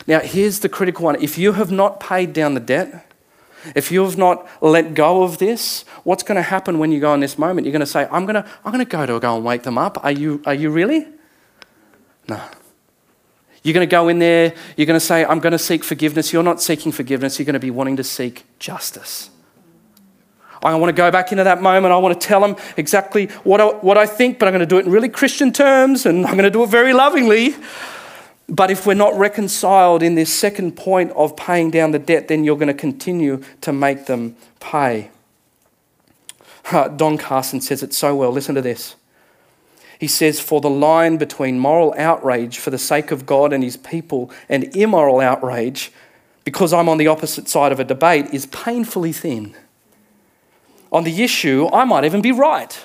Now, 0.07 0.21
here's 0.21 0.61
the 0.61 0.69
critical 0.69 1.05
one 1.05 1.21
if 1.23 1.39
you 1.39 1.53
have 1.53 1.71
not 1.71 2.01
paid 2.01 2.33
down 2.33 2.55
the 2.55 2.61
debt, 2.61 3.07
if 3.75 3.93
you 3.93 4.03
have 4.05 4.17
not 4.17 4.49
let 4.63 4.95
go 4.95 5.23
of 5.23 5.39
this, 5.39 5.85
what's 6.05 6.23
going 6.23 6.37
to 6.37 6.43
happen 6.43 6.79
when 6.79 6.93
you 6.93 7.01
go 7.01 7.13
in 7.15 7.21
this 7.21 7.39
moment? 7.39 7.67
You're 7.67 7.73
going 7.73 7.81
to 7.81 7.87
say, 7.87 8.09
I'm 8.11 8.25
going 8.25 8.43
to, 8.43 8.49
I'm 8.65 8.73
going 8.73 8.85
to 8.85 8.91
go 8.91 9.05
to 9.05 9.21
go 9.21 9.37
and 9.37 9.45
wake 9.45 9.65
them 9.65 9.77
up. 9.77 10.03
Are 10.03 10.13
you, 10.13 10.43
are 10.47 10.55
you 10.55 10.71
really? 10.71 11.07
No. 12.29 12.41
You're 13.63 13.75
going 13.75 13.87
to 13.87 13.91
go 13.91 14.09
in 14.09 14.19
there, 14.19 14.55
you're 14.77 14.87
going 14.87 14.99
to 14.99 15.05
say, 15.05 15.25
I'm 15.25 15.39
going 15.39 15.53
to 15.53 15.59
seek 15.59 15.85
forgiveness. 15.85 16.33
You're 16.33 16.43
not 16.43 16.63
seeking 16.63 16.93
forgiveness, 16.93 17.39
you're 17.39 17.47
going 17.47 17.55
to 17.55 17.61
be 17.61 17.71
wanting 17.71 17.97
to 17.97 18.05
seek 18.05 18.45
justice. 18.59 19.31
I 20.63 20.75
want 20.75 20.91
to 20.91 20.95
go 20.95 21.11
back 21.11 21.33
into 21.33 21.45
that 21.45 21.63
moment. 21.63 21.93
I 21.93 21.97
want 21.97 22.21
to 22.21 22.27
tell 22.27 22.41
them 22.41 22.57
exactly 22.77 23.27
what 23.45 23.61
I, 23.61 23.67
what 23.67 23.97
I 23.97 24.05
think, 24.05 24.39
but 24.39 24.47
I'm 24.47 24.53
going 24.53 24.61
to 24.61 24.67
do 24.67 24.79
it 24.79 24.85
in 24.85 24.93
really 24.93 25.09
Christian 25.09 25.53
terms 25.53 26.05
and 26.05 26.27
I'm 26.27 26.35
going 26.35 26.45
to 26.45 26.51
do 26.51 26.63
it 26.63 26.69
very 26.69 26.93
lovingly. 26.93 27.55
But 28.51 28.71
if 28.73 28.85
we're 28.85 28.95
not 28.95 29.17
reconciled 29.17 30.03
in 30.03 30.17
this 30.17 30.37
second 30.37 30.73
point 30.73 31.13
of 31.13 31.37
paying 31.37 31.71
down 31.71 31.93
the 31.93 32.01
debt, 32.01 32.27
then 32.27 32.43
you're 32.43 32.57
going 32.57 32.67
to 32.67 32.75
continue 32.75 33.43
to 33.61 33.73
make 33.73 34.07
them 34.07 34.37
pay. 34.59 35.11
Don 36.71 37.17
Carson 37.17 37.61
says 37.61 37.83
it 37.85 37.95
so 37.95 38.17
well. 38.17 38.33
Listen 38.33 38.57
to 38.57 38.63
this. 38.63 38.97
He 40.01 40.09
says, 40.09 40.41
For 40.41 40.61
the 40.61 40.71
line 40.71 41.17
between 41.17 41.61
moral 41.61 41.95
outrage 41.97 42.59
for 42.59 42.71
the 42.71 42.79
sake 42.79 43.13
of 43.13 43.25
God 43.25 43.53
and 43.53 43.63
his 43.63 43.77
people 43.77 44.33
and 44.49 44.75
immoral 44.77 45.21
outrage, 45.21 45.93
because 46.45 46.73
I'm 46.73 46.89
on 46.89 46.99
the 46.99 47.07
opposite 47.07 47.49
side 47.49 47.71
of 47.71 47.79
a 47.79 47.85
debate, 47.85 48.27
is 48.33 48.47
painfully 48.47 49.13
thin. 49.13 49.55
On 50.91 51.05
the 51.05 51.23
issue, 51.23 51.69
I 51.73 51.85
might 51.85 52.05
even 52.05 52.21
be 52.21 52.33
right. 52.33 52.85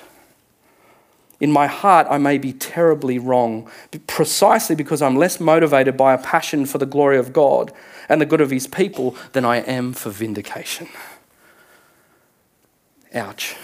In 1.38 1.52
my 1.52 1.66
heart, 1.66 2.06
I 2.08 2.18
may 2.18 2.38
be 2.38 2.52
terribly 2.52 3.18
wrong, 3.18 3.70
precisely 4.06 4.74
because 4.74 5.02
I'm 5.02 5.16
less 5.16 5.38
motivated 5.38 5.96
by 5.96 6.14
a 6.14 6.18
passion 6.18 6.64
for 6.64 6.78
the 6.78 6.86
glory 6.86 7.18
of 7.18 7.32
God 7.32 7.72
and 8.08 8.20
the 8.20 8.26
good 8.26 8.40
of 8.40 8.50
His 8.50 8.66
people 8.66 9.16
than 9.32 9.44
I 9.44 9.58
am 9.58 9.92
for 9.92 10.10
vindication. 10.10 10.88
Ouch. 13.12 13.56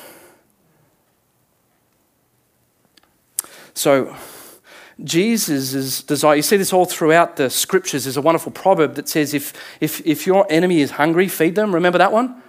So, 3.75 4.15
Jesus' 5.03 6.03
desire, 6.03 6.37
you 6.37 6.43
see 6.43 6.59
this 6.59 6.73
all 6.73 6.85
throughout 6.85 7.37
the 7.37 7.49
scriptures. 7.49 8.05
There's 8.05 8.19
a 8.19 8.23
wonderful 8.23 8.53
proverb 8.53 8.95
that 8.97 9.09
says, 9.09 9.33
if, 9.33 9.53
if, 9.81 10.07
if 10.07 10.27
your 10.27 10.47
enemy 10.51 10.81
is 10.81 10.93
hungry, 10.93 11.27
feed 11.29 11.55
them. 11.55 11.75
Remember 11.75 11.99
that 11.99 12.13
one? 12.13 12.43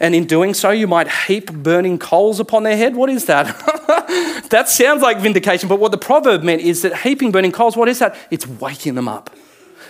And 0.00 0.14
in 0.14 0.26
doing 0.26 0.54
so, 0.54 0.70
you 0.70 0.86
might 0.86 1.08
heap 1.08 1.52
burning 1.52 1.98
coals 1.98 2.38
upon 2.40 2.62
their 2.62 2.76
head. 2.76 2.94
What 2.94 3.10
is 3.10 3.26
that? 3.26 3.46
that 4.50 4.68
sounds 4.68 5.02
like 5.02 5.18
vindication, 5.18 5.68
but 5.68 5.80
what 5.80 5.90
the 5.90 5.98
proverb 5.98 6.42
meant 6.42 6.62
is 6.62 6.82
that 6.82 6.98
heaping 6.98 7.32
burning 7.32 7.52
coals, 7.52 7.76
what 7.76 7.88
is 7.88 7.98
that? 7.98 8.16
It's 8.30 8.46
waking 8.46 8.94
them 8.94 9.08
up. 9.08 9.30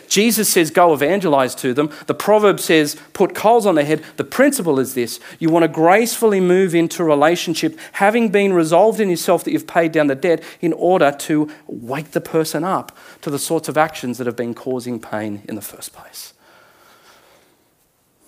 Jesus 0.08 0.48
says, 0.48 0.70
go 0.70 0.94
evangelize 0.94 1.54
to 1.56 1.74
them. 1.74 1.90
The 2.06 2.14
proverb 2.14 2.60
says, 2.60 2.96
put 3.12 3.34
coals 3.34 3.66
on 3.66 3.74
their 3.74 3.84
head. 3.84 4.02
The 4.16 4.24
principle 4.24 4.78
is 4.78 4.94
this 4.94 5.20
you 5.38 5.50
want 5.50 5.64
to 5.64 5.68
gracefully 5.68 6.40
move 6.40 6.74
into 6.74 7.04
relationship, 7.04 7.78
having 7.92 8.30
been 8.30 8.52
resolved 8.52 9.00
in 9.00 9.10
yourself 9.10 9.44
that 9.44 9.52
you've 9.52 9.66
paid 9.66 9.92
down 9.92 10.06
the 10.06 10.14
debt, 10.14 10.42
in 10.60 10.72
order 10.72 11.12
to 11.12 11.50
wake 11.66 12.12
the 12.12 12.20
person 12.20 12.64
up 12.64 12.96
to 13.20 13.30
the 13.30 13.38
sorts 13.38 13.68
of 13.68 13.76
actions 13.76 14.18
that 14.18 14.26
have 14.26 14.36
been 14.36 14.54
causing 14.54 14.98
pain 14.98 15.42
in 15.48 15.54
the 15.54 15.62
first 15.62 15.92
place. 15.92 16.32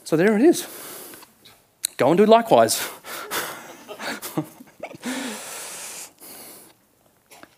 So 0.05 0.17
there 0.17 0.37
it 0.37 0.43
is. 0.43 0.67
Go 2.01 2.09
and 2.09 2.17
do 2.17 2.25
likewise. 2.25 2.89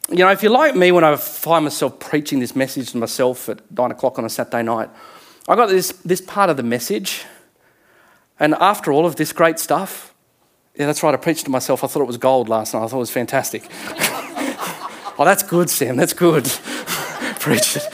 you 0.09 0.17
know, 0.17 0.31
if 0.31 0.43
you're 0.43 0.51
like 0.51 0.75
me 0.75 0.91
when 0.91 1.05
I 1.05 1.15
find 1.15 1.63
myself 1.63 2.01
preaching 2.01 2.41
this 2.41 2.57
message 2.57 2.91
to 2.91 2.97
myself 2.97 3.49
at 3.49 3.61
nine 3.71 3.93
o'clock 3.93 4.19
on 4.19 4.25
a 4.25 4.29
Saturday 4.29 4.65
night, 4.65 4.91
I 5.47 5.55
got 5.55 5.69
this, 5.69 5.93
this 6.05 6.21
part 6.21 6.51
of 6.51 6.57
the 6.57 6.65
message, 6.65 7.25
and 8.41 8.55
after 8.55 8.91
all 8.91 9.07
of 9.07 9.15
this 9.15 9.33
great 9.33 9.61
stuff, 9.61 10.13
yeah, 10.75 10.87
that's 10.87 11.05
right, 11.05 11.15
I 11.15 11.19
preached 11.19 11.45
to 11.45 11.53
myself. 11.53 11.85
I 11.85 11.87
thought 11.87 12.03
it 12.03 12.09
was 12.09 12.17
gold 12.17 12.49
last 12.49 12.75
night. 12.75 12.83
I 12.83 12.89
thought 12.89 12.97
it 12.97 12.99
was 12.99 13.13
fantastic. 13.13 13.69
oh, 15.21 15.25
that's 15.25 15.45
good, 15.45 15.71
Sam, 15.71 15.97
that's 15.97 16.15
good. 16.15 16.47
Preach 17.39 17.77
it. 17.77 17.85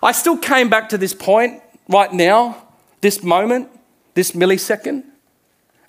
I 0.00 0.12
still 0.12 0.38
came 0.38 0.68
back 0.68 0.90
to 0.90 0.98
this 0.98 1.14
point 1.14 1.60
right 1.88 2.12
now, 2.12 2.68
this 3.00 3.20
moment, 3.20 3.70
this 4.14 4.32
millisecond. 4.32 5.04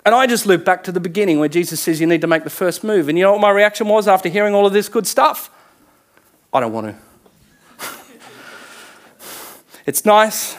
And 0.04 0.14
I 0.14 0.26
just 0.26 0.46
loop 0.46 0.64
back 0.64 0.84
to 0.84 0.92
the 0.92 1.00
beginning 1.00 1.40
where 1.40 1.48
Jesus 1.48 1.80
says 1.80 2.00
you 2.00 2.06
need 2.06 2.20
to 2.20 2.26
make 2.26 2.44
the 2.44 2.50
first 2.50 2.84
move. 2.84 3.08
And 3.08 3.18
you 3.18 3.24
know 3.24 3.32
what 3.32 3.40
my 3.40 3.50
reaction 3.50 3.88
was 3.88 4.06
after 4.06 4.28
hearing 4.28 4.54
all 4.54 4.66
of 4.66 4.72
this 4.72 4.88
good 4.88 5.06
stuff? 5.06 5.50
I 6.52 6.60
don't 6.60 6.72
want 6.72 6.96
to. 7.80 7.88
it's 9.86 10.04
nice, 10.04 10.56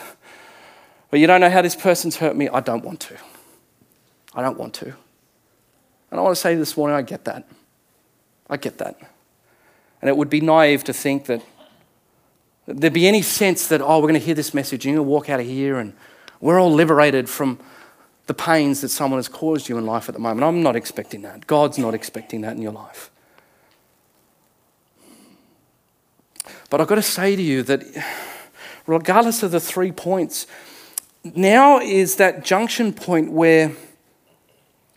but 1.10 1.18
you 1.20 1.26
don't 1.26 1.40
know 1.40 1.50
how 1.50 1.62
this 1.62 1.74
person's 1.74 2.16
hurt 2.16 2.36
me. 2.36 2.48
I 2.48 2.60
don't 2.60 2.84
want 2.84 3.00
to. 3.00 3.16
I 4.34 4.42
don't 4.42 4.58
want 4.58 4.74
to. 4.74 4.86
And 6.10 6.18
I 6.18 6.20
want 6.20 6.36
to 6.36 6.40
say 6.40 6.54
this 6.54 6.76
morning, 6.76 6.96
I 6.96 7.02
get 7.02 7.24
that. 7.24 7.48
I 8.50 8.56
get 8.56 8.78
that. 8.78 8.98
And 10.00 10.08
it 10.08 10.16
would 10.16 10.30
be 10.30 10.40
naive 10.40 10.84
to 10.84 10.92
think 10.92 11.26
that 11.26 11.42
there'd 12.66 12.92
be 12.92 13.08
any 13.08 13.22
sense 13.22 13.66
that, 13.68 13.80
oh, 13.80 13.96
we're 13.96 14.08
going 14.08 14.14
to 14.14 14.20
hear 14.20 14.34
this 14.34 14.54
message 14.54 14.84
and 14.84 14.94
you're 14.94 15.00
going 15.00 15.08
to 15.08 15.10
walk 15.10 15.30
out 15.30 15.40
of 15.40 15.46
here 15.46 15.78
and 15.78 15.94
we're 16.40 16.60
all 16.60 16.72
liberated 16.72 17.28
from 17.28 17.58
the 18.26 18.34
pains 18.34 18.82
that 18.82 18.90
someone 18.90 19.18
has 19.18 19.28
caused 19.28 19.68
you 19.68 19.78
in 19.78 19.86
life 19.86 20.08
at 20.08 20.14
the 20.14 20.20
moment. 20.20 20.44
I'm 20.44 20.62
not 20.62 20.76
expecting 20.76 21.22
that. 21.22 21.46
God's 21.46 21.78
not 21.78 21.94
expecting 21.94 22.42
that 22.42 22.56
in 22.56 22.62
your 22.62 22.72
life. 22.72 23.10
But 26.70 26.80
I've 26.80 26.86
got 26.86 26.96
to 26.96 27.02
say 27.02 27.34
to 27.34 27.42
you 27.42 27.62
that 27.64 27.82
regardless 28.86 29.42
of 29.42 29.50
the 29.50 29.60
three 29.60 29.92
points, 29.92 30.46
now 31.24 31.80
is 31.80 32.16
that 32.16 32.44
junction 32.44 32.92
point 32.92 33.32
where, 33.32 33.72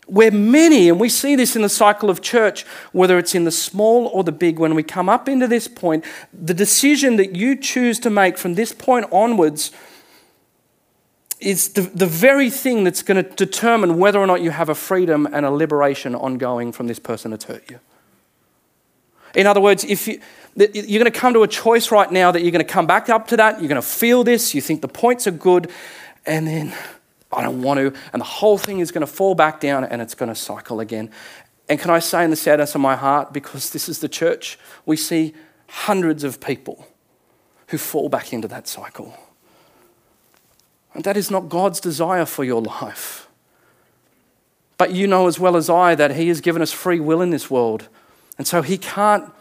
where 0.06 0.30
many, 0.30 0.90
and 0.90 1.00
we 1.00 1.08
see 1.08 1.34
this 1.34 1.56
in 1.56 1.62
the 1.62 1.68
cycle 1.70 2.10
of 2.10 2.20
church, 2.20 2.64
whether 2.92 3.18
it's 3.18 3.34
in 3.34 3.44
the 3.44 3.50
small 3.50 4.06
or 4.08 4.22
the 4.22 4.32
big, 4.32 4.58
when 4.58 4.74
we 4.74 4.82
come 4.82 5.08
up 5.08 5.28
into 5.28 5.48
this 5.48 5.68
point, 5.68 6.04
the 6.32 6.54
decision 6.54 7.16
that 7.16 7.34
you 7.34 7.56
choose 7.56 7.98
to 8.00 8.10
make 8.10 8.36
from 8.36 8.54
this 8.54 8.72
point 8.72 9.06
onwards 9.10 9.72
is 11.42 11.70
the, 11.70 11.82
the 11.82 12.06
very 12.06 12.50
thing 12.50 12.84
that's 12.84 13.02
going 13.02 13.22
to 13.22 13.28
determine 13.34 13.98
whether 13.98 14.18
or 14.18 14.26
not 14.26 14.40
you 14.40 14.50
have 14.50 14.68
a 14.68 14.74
freedom 14.74 15.26
and 15.32 15.44
a 15.44 15.50
liberation 15.50 16.14
ongoing 16.14 16.72
from 16.72 16.86
this 16.86 16.98
person 16.98 17.30
that's 17.30 17.44
hurt 17.44 17.70
you. 17.70 17.80
In 19.34 19.46
other 19.46 19.60
words, 19.60 19.84
if 19.84 20.06
you, 20.06 20.20
you're 20.54 21.02
going 21.02 21.10
to 21.10 21.18
come 21.18 21.32
to 21.32 21.42
a 21.42 21.48
choice 21.48 21.90
right 21.90 22.10
now 22.10 22.30
that 22.30 22.42
you're 22.42 22.50
going 22.50 22.64
to 22.64 22.72
come 22.72 22.86
back 22.86 23.08
up 23.08 23.28
to 23.28 23.36
that, 23.38 23.60
you're 23.60 23.68
going 23.68 23.80
to 23.80 23.86
feel 23.86 24.24
this, 24.24 24.54
you 24.54 24.60
think 24.60 24.82
the 24.82 24.88
points 24.88 25.26
are 25.26 25.32
good, 25.32 25.70
and 26.26 26.46
then 26.46 26.74
I 27.32 27.42
don't 27.42 27.62
want 27.62 27.78
to, 27.78 27.98
and 28.12 28.20
the 28.20 28.26
whole 28.26 28.58
thing 28.58 28.80
is 28.80 28.92
going 28.92 29.06
to 29.06 29.12
fall 29.12 29.34
back 29.34 29.58
down 29.60 29.84
and 29.84 30.02
it's 30.02 30.14
going 30.14 30.28
to 30.28 30.34
cycle 30.34 30.80
again. 30.80 31.10
And 31.68 31.80
can 31.80 31.90
I 31.90 32.00
say 32.00 32.24
in 32.24 32.30
the 32.30 32.36
sadness 32.36 32.74
of 32.74 32.80
my 32.80 32.96
heart, 32.96 33.32
because 33.32 33.70
this 33.70 33.88
is 33.88 34.00
the 34.00 34.08
church, 34.08 34.58
we 34.84 34.96
see 34.96 35.34
hundreds 35.68 36.24
of 36.24 36.40
people 36.40 36.86
who 37.68 37.78
fall 37.78 38.10
back 38.10 38.32
into 38.34 38.46
that 38.48 38.68
cycle. 38.68 39.16
And 40.94 41.04
that 41.04 41.16
is 41.16 41.30
not 41.30 41.48
God's 41.48 41.80
desire 41.80 42.26
for 42.26 42.44
your 42.44 42.60
life. 42.60 43.28
But 44.76 44.92
you 44.92 45.06
know 45.06 45.26
as 45.26 45.38
well 45.38 45.56
as 45.56 45.70
I 45.70 45.94
that 45.94 46.16
He 46.16 46.28
has 46.28 46.40
given 46.40 46.60
us 46.60 46.72
free 46.72 47.00
will 47.00 47.20
in 47.20 47.30
this 47.30 47.50
world. 47.50 47.88
And 48.36 48.46
so 48.46 48.62
He 48.62 48.76
can't, 48.76 49.32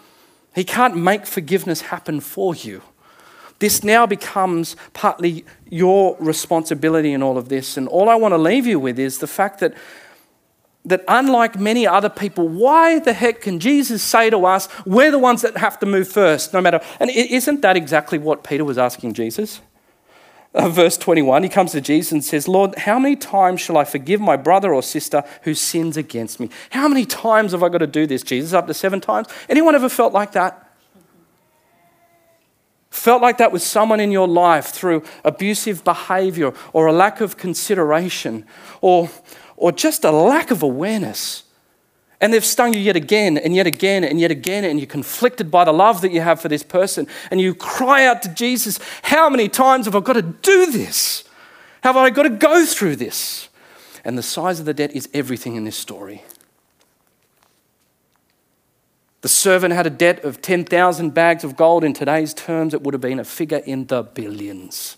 he 0.53 0.63
can't 0.63 0.95
make 0.95 1.25
forgiveness 1.25 1.81
happen 1.81 2.19
for 2.19 2.55
you. 2.55 2.81
This 3.59 3.83
now 3.83 4.07
becomes 4.07 4.75
partly 4.93 5.45
your 5.69 6.17
responsibility 6.19 7.13
in 7.13 7.21
all 7.21 7.37
of 7.37 7.49
this. 7.49 7.77
And 7.77 7.87
all 7.87 8.09
I 8.09 8.15
want 8.15 8.31
to 8.31 8.37
leave 8.37 8.65
you 8.65 8.79
with 8.79 8.97
is 8.97 9.19
the 9.19 9.27
fact 9.27 9.59
that, 9.59 9.75
that 10.83 11.03
unlike 11.07 11.59
many 11.59 11.85
other 11.85 12.09
people, 12.09 12.47
why 12.47 12.97
the 12.97 13.13
heck 13.13 13.41
can 13.41 13.59
Jesus 13.59 14.01
say 14.01 14.31
to 14.31 14.47
us, 14.47 14.67
we're 14.83 15.11
the 15.11 15.19
ones 15.19 15.43
that 15.43 15.57
have 15.57 15.77
to 15.79 15.85
move 15.85 16.07
first, 16.07 16.53
no 16.53 16.61
matter. 16.61 16.81
And 16.99 17.11
isn't 17.11 17.61
that 17.61 17.77
exactly 17.77 18.17
what 18.17 18.43
Peter 18.43 18.65
was 18.65 18.79
asking 18.79 19.13
Jesus? 19.13 19.61
Uh, 20.53 20.67
verse 20.67 20.97
21, 20.97 21.43
he 21.43 21.49
comes 21.49 21.71
to 21.71 21.81
Jesus 21.81 22.11
and 22.11 22.23
says, 22.23 22.47
Lord, 22.47 22.77
how 22.79 22.99
many 22.99 23.15
times 23.15 23.61
shall 23.61 23.77
I 23.77 23.85
forgive 23.85 24.19
my 24.19 24.35
brother 24.35 24.73
or 24.73 24.83
sister 24.83 25.23
who 25.43 25.53
sins 25.53 25.95
against 25.95 26.39
me? 26.39 26.49
How 26.71 26.87
many 26.89 27.05
times 27.05 27.53
have 27.53 27.63
I 27.63 27.69
got 27.69 27.77
to 27.77 27.87
do 27.87 28.05
this, 28.05 28.21
Jesus? 28.21 28.51
Up 28.51 28.67
to 28.67 28.73
seven 28.73 28.99
times? 28.99 29.27
Anyone 29.47 29.75
ever 29.75 29.87
felt 29.87 30.11
like 30.11 30.33
that? 30.33 30.67
Felt 32.89 33.21
like 33.21 33.37
that 33.37 33.53
with 33.53 33.61
someone 33.61 34.01
in 34.01 34.11
your 34.11 34.27
life 34.27 34.67
through 34.67 35.03
abusive 35.23 35.85
behavior 35.85 36.53
or 36.73 36.87
a 36.87 36.93
lack 36.93 37.21
of 37.21 37.37
consideration 37.37 38.45
or, 38.81 39.09
or 39.55 39.71
just 39.71 40.03
a 40.03 40.11
lack 40.11 40.51
of 40.51 40.61
awareness? 40.61 41.43
And 42.21 42.31
they've 42.31 42.45
stung 42.45 42.73
you 42.73 42.79
yet 42.79 42.95
again 42.95 43.36
and 43.39 43.55
yet 43.55 43.65
again 43.65 44.03
and 44.03 44.19
yet 44.19 44.29
again, 44.29 44.63
and 44.63 44.79
you're 44.79 44.86
conflicted 44.86 45.49
by 45.49 45.65
the 45.65 45.73
love 45.73 46.01
that 46.01 46.12
you 46.12 46.21
have 46.21 46.39
for 46.39 46.47
this 46.47 46.62
person. 46.62 47.07
And 47.31 47.41
you 47.41 47.55
cry 47.55 48.05
out 48.05 48.21
to 48.21 48.29
Jesus, 48.29 48.79
How 49.01 49.27
many 49.27 49.49
times 49.49 49.86
have 49.86 49.95
I 49.95 50.01
got 50.01 50.13
to 50.13 50.21
do 50.21 50.71
this? 50.71 51.23
Have 51.81 51.97
I 51.97 52.12
got 52.12 52.23
to 52.23 52.29
go 52.29 52.63
through 52.63 52.97
this? 52.97 53.49
And 54.05 54.17
the 54.17 54.23
size 54.23 54.60
of 54.60 54.67
the 54.67 54.73
debt 54.73 54.91
is 54.91 55.10
everything 55.15 55.55
in 55.55 55.63
this 55.63 55.75
story. 55.75 56.23
The 59.21 59.27
servant 59.27 59.73
had 59.73 59.88
a 59.88 59.91
debt 59.91 60.23
of 60.23 60.41
10,000 60.41 61.13
bags 61.13 61.43
of 61.43 61.55
gold. 61.55 61.84
In 61.84 61.93
today's 61.93 62.34
terms, 62.34 62.73
it 62.73 62.81
would 62.84 62.93
have 62.93 63.01
been 63.01 63.19
a 63.19 63.23
figure 63.23 63.62
in 63.65 63.88
the 63.88 64.03
billions. 64.03 64.97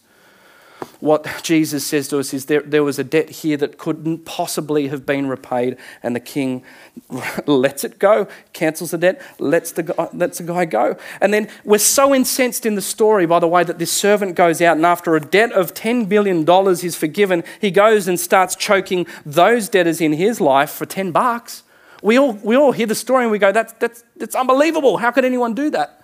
What 0.99 1.27
Jesus 1.43 1.85
says 1.85 2.07
to 2.09 2.19
us 2.19 2.33
is 2.33 2.45
there, 2.45 2.61
there 2.61 2.83
was 2.83 2.99
a 2.99 3.03
debt 3.03 3.29
here 3.29 3.57
that 3.57 3.77
couldn't 3.77 4.25
possibly 4.25 4.87
have 4.87 5.05
been 5.05 5.27
repaid, 5.27 5.77
and 6.01 6.15
the 6.15 6.19
king 6.19 6.63
lets 7.45 7.83
it 7.83 7.99
go, 7.99 8.27
cancels 8.53 8.91
the 8.91 8.97
debt, 8.97 9.21
lets 9.39 9.71
the, 9.71 9.83
guy, 9.83 10.09
lets 10.13 10.37
the 10.37 10.43
guy 10.43 10.65
go. 10.65 10.95
And 11.21 11.33
then 11.33 11.49
we're 11.63 11.77
so 11.77 12.13
incensed 12.13 12.65
in 12.65 12.75
the 12.75 12.81
story, 12.81 13.25
by 13.25 13.39
the 13.39 13.47
way, 13.47 13.63
that 13.63 13.79
this 13.79 13.91
servant 13.91 14.35
goes 14.35 14.61
out 14.61 14.77
and 14.77 14.85
after 14.85 15.15
a 15.15 15.19
debt 15.19 15.51
of 15.51 15.73
$10 15.73 16.07
billion 16.07 16.47
is 16.69 16.95
forgiven, 16.95 17.43
he 17.59 17.71
goes 17.71 18.07
and 18.07 18.19
starts 18.19 18.55
choking 18.55 19.07
those 19.25 19.69
debtors 19.69 20.01
in 20.01 20.13
his 20.13 20.39
life 20.39 20.71
for 20.71 20.85
10 20.85 21.11
bucks. 21.11 21.63
We 22.01 22.19
all, 22.19 22.33
we 22.33 22.55
all 22.55 22.73
hear 22.73 22.87
the 22.87 22.95
story 22.95 23.23
and 23.23 23.31
we 23.31 23.39
go, 23.39 23.51
that's, 23.51 23.73
that's, 23.73 24.03
that's 24.17 24.35
unbelievable. 24.35 24.97
How 24.97 25.11
could 25.11 25.25
anyone 25.25 25.53
do 25.53 25.69
that? 25.71 26.02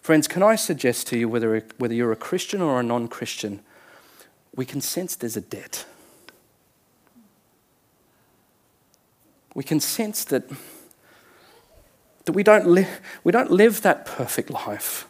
Friends, 0.00 0.26
can 0.26 0.42
I 0.42 0.56
suggest 0.56 1.06
to 1.08 1.18
you, 1.18 1.28
whether, 1.28 1.62
whether 1.76 1.94
you're 1.94 2.12
a 2.12 2.16
Christian 2.16 2.62
or 2.62 2.80
a 2.80 2.82
non 2.82 3.06
Christian, 3.08 3.60
we 4.54 4.64
can 4.64 4.80
sense 4.80 5.14
there's 5.14 5.36
a 5.36 5.40
debt. 5.40 5.84
We 9.54 9.64
can 9.64 9.80
sense 9.80 10.24
that, 10.24 10.48
that 12.24 12.32
we, 12.32 12.42
don't 12.42 12.66
li- 12.66 12.86
we 13.24 13.32
don't 13.32 13.50
live 13.50 13.82
that 13.82 14.06
perfect 14.06 14.50
life. 14.50 15.06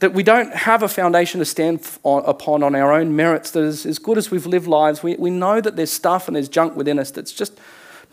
That 0.00 0.14
we 0.14 0.22
don't 0.22 0.54
have 0.54 0.82
a 0.82 0.88
foundation 0.88 1.38
to 1.38 1.44
stand 1.44 1.86
on, 2.02 2.24
upon 2.24 2.62
on 2.62 2.74
our 2.74 2.92
own 2.92 3.14
merits 3.14 3.50
that 3.52 3.62
is 3.62 3.86
as 3.86 3.98
good 3.98 4.18
as 4.18 4.30
we've 4.30 4.46
lived 4.46 4.66
lives. 4.66 5.02
We, 5.02 5.16
we 5.16 5.30
know 5.30 5.60
that 5.60 5.76
there's 5.76 5.92
stuff 5.92 6.28
and 6.28 6.36
there's 6.36 6.48
junk 6.48 6.76
within 6.76 6.98
us 6.98 7.10
that's 7.10 7.32
just 7.32 7.58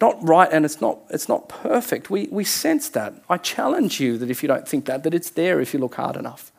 not 0.02 0.18
right 0.28 0.50
and 0.52 0.66
it's 0.66 0.82
not, 0.82 1.00
it's 1.10 1.30
not 1.30 1.48
perfect. 1.48 2.10
We, 2.10 2.28
we 2.32 2.44
sense 2.44 2.90
that. 2.90 3.14
I 3.30 3.38
challenge 3.38 4.00
you 4.00 4.18
that 4.18 4.30
if 4.30 4.44
you 4.44 4.48
don't 4.48 4.68
think 4.68 4.86
that, 4.86 5.04
that 5.04 5.14
it's 5.14 5.30
there 5.30 5.62
if 5.62 5.74
you 5.74 5.80
look 5.80 5.96
hard 5.96 6.18
enough. 6.18 6.52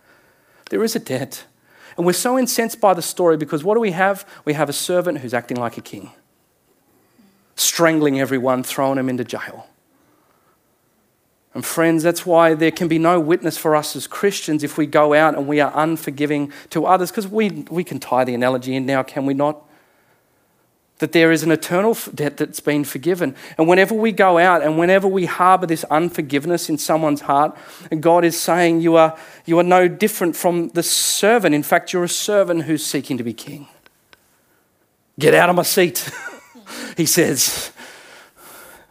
There 0.70 0.82
is 0.82 0.96
a 0.96 0.98
debt. 0.98 1.44
And 1.96 2.04
we're 2.04 2.12
so 2.12 2.38
incensed 2.38 2.80
by 2.80 2.94
the 2.94 3.02
story 3.02 3.36
because 3.36 3.64
what 3.64 3.74
do 3.74 3.80
we 3.80 3.92
have? 3.92 4.26
We 4.44 4.54
have 4.54 4.68
a 4.68 4.72
servant 4.72 5.18
who's 5.18 5.34
acting 5.34 5.56
like 5.56 5.78
a 5.78 5.80
king, 5.80 6.10
strangling 7.54 8.20
everyone, 8.20 8.62
throwing 8.62 8.96
them 8.96 9.08
into 9.08 9.24
jail. 9.24 9.68
And 11.54 11.64
friends, 11.64 12.02
that's 12.02 12.26
why 12.26 12.52
there 12.52 12.70
can 12.70 12.86
be 12.86 12.98
no 12.98 13.18
witness 13.18 13.56
for 13.56 13.74
us 13.74 13.96
as 13.96 14.06
Christians 14.06 14.62
if 14.62 14.76
we 14.76 14.84
go 14.84 15.14
out 15.14 15.34
and 15.34 15.46
we 15.46 15.58
are 15.58 15.72
unforgiving 15.74 16.52
to 16.68 16.84
others, 16.84 17.10
because 17.10 17.26
we, 17.26 17.48
we 17.70 17.82
can 17.82 17.98
tie 17.98 18.24
the 18.24 18.34
analogy 18.34 18.76
in 18.76 18.84
now, 18.84 19.02
can 19.02 19.24
we 19.24 19.32
not? 19.32 19.65
That 20.98 21.12
there 21.12 21.30
is 21.30 21.42
an 21.42 21.50
eternal 21.50 21.96
debt 22.14 22.38
that's 22.38 22.60
been 22.60 22.84
forgiven. 22.84 23.36
And 23.58 23.68
whenever 23.68 23.94
we 23.94 24.12
go 24.12 24.38
out 24.38 24.62
and 24.62 24.78
whenever 24.78 25.06
we 25.06 25.26
harbor 25.26 25.66
this 25.66 25.84
unforgiveness 25.84 26.70
in 26.70 26.78
someone's 26.78 27.22
heart, 27.22 27.56
God 28.00 28.24
is 28.24 28.40
saying 28.40 28.80
you 28.80 28.96
are, 28.96 29.16
you 29.44 29.58
are 29.58 29.62
no 29.62 29.88
different 29.88 30.36
from 30.36 30.68
the 30.70 30.82
servant. 30.82 31.54
In 31.54 31.62
fact, 31.62 31.92
you're 31.92 32.04
a 32.04 32.08
servant 32.08 32.62
who's 32.62 32.84
seeking 32.84 33.18
to 33.18 33.24
be 33.24 33.34
king. 33.34 33.68
Get 35.18 35.34
out 35.34 35.50
of 35.50 35.56
my 35.56 35.62
seat, 35.62 36.10
he 36.96 37.06
says. 37.06 37.72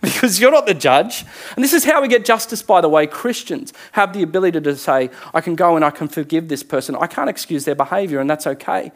Because 0.01 0.39
you're 0.39 0.51
not 0.51 0.67
the 0.67 0.75
judge. 0.75 1.25
And 1.55 1.63
this 1.63 1.73
is 1.73 1.83
how 1.83 1.99
we 1.99 2.07
get 2.07 2.25
justice, 2.25 2.61
by 2.61 2.79
the 2.79 2.89
way. 2.89 3.07
Christians 3.07 3.73
have 3.93 4.13
the 4.13 4.21
ability 4.21 4.61
to 4.61 4.75
say, 4.75 5.09
I 5.33 5.41
can 5.41 5.55
go 5.55 5.75
and 5.75 5.83
I 5.83 5.89
can 5.89 6.07
forgive 6.09 6.47
this 6.47 6.61
person. 6.61 6.95
I 6.95 7.07
can't 7.07 7.27
excuse 7.27 7.65
their 7.65 7.73
behavior, 7.73 8.19
and 8.19 8.29
that's 8.29 8.45
okay. 8.45 8.91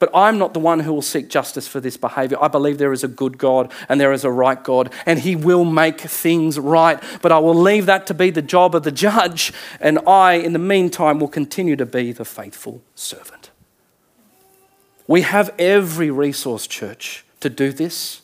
But 0.00 0.10
I'm 0.14 0.38
not 0.38 0.54
the 0.54 0.60
one 0.60 0.80
who 0.80 0.94
will 0.94 1.02
seek 1.02 1.28
justice 1.28 1.68
for 1.68 1.78
this 1.78 1.98
behavior. 1.98 2.38
I 2.40 2.48
believe 2.48 2.78
there 2.78 2.92
is 2.92 3.04
a 3.04 3.08
good 3.08 3.36
God 3.36 3.70
and 3.86 4.00
there 4.00 4.12
is 4.12 4.24
a 4.24 4.30
right 4.30 4.60
God, 4.64 4.92
and 5.04 5.18
He 5.18 5.36
will 5.36 5.66
make 5.66 6.00
things 6.00 6.58
right. 6.58 7.00
But 7.20 7.32
I 7.32 7.38
will 7.38 7.54
leave 7.54 7.84
that 7.86 8.06
to 8.08 8.14
be 8.14 8.30
the 8.30 8.42
job 8.42 8.74
of 8.74 8.82
the 8.82 8.90
judge, 8.90 9.52
and 9.78 9.98
I, 10.08 10.32
in 10.32 10.54
the 10.54 10.58
meantime, 10.58 11.20
will 11.20 11.28
continue 11.28 11.76
to 11.76 11.86
be 11.86 12.12
the 12.12 12.24
faithful 12.24 12.82
servant. 12.94 13.50
We 15.06 15.20
have 15.20 15.54
every 15.58 16.10
resource, 16.10 16.66
church, 16.66 17.24
to 17.40 17.50
do 17.50 17.70
this. 17.70 18.22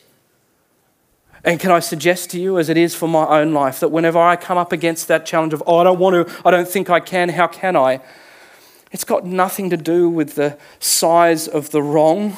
And 1.43 1.59
can 1.59 1.69
I 1.69 1.79
suggest 1.79 2.31
to 2.31 2.39
you, 2.39 2.57
as 2.57 2.69
it 2.69 2.77
is 2.77 2.95
for 2.95 3.07
my 3.07 3.25
own 3.27 3.53
life, 3.53 3.79
that 3.81 3.89
whenever 3.89 4.17
I 4.17 4.35
come 4.35 4.57
up 4.57 4.71
against 4.71 5.07
that 5.09 5.27
challenge 5.27 5.53
of, 5.53 5.61
oh, 5.67 5.77
I 5.77 5.83
don't 5.83 5.99
want 5.99 6.27
to, 6.27 6.41
I 6.43 6.49
don't 6.49 6.67
think 6.67 6.89
I 6.89 6.99
can, 6.99 7.29
how 7.29 7.47
can 7.47 7.75
I? 7.75 8.01
It's 8.91 9.03
got 9.03 9.25
nothing 9.25 9.69
to 9.69 9.77
do 9.77 10.09
with 10.09 10.35
the 10.35 10.57
size 10.79 11.47
of 11.47 11.71
the 11.71 11.81
wrong. 11.81 12.35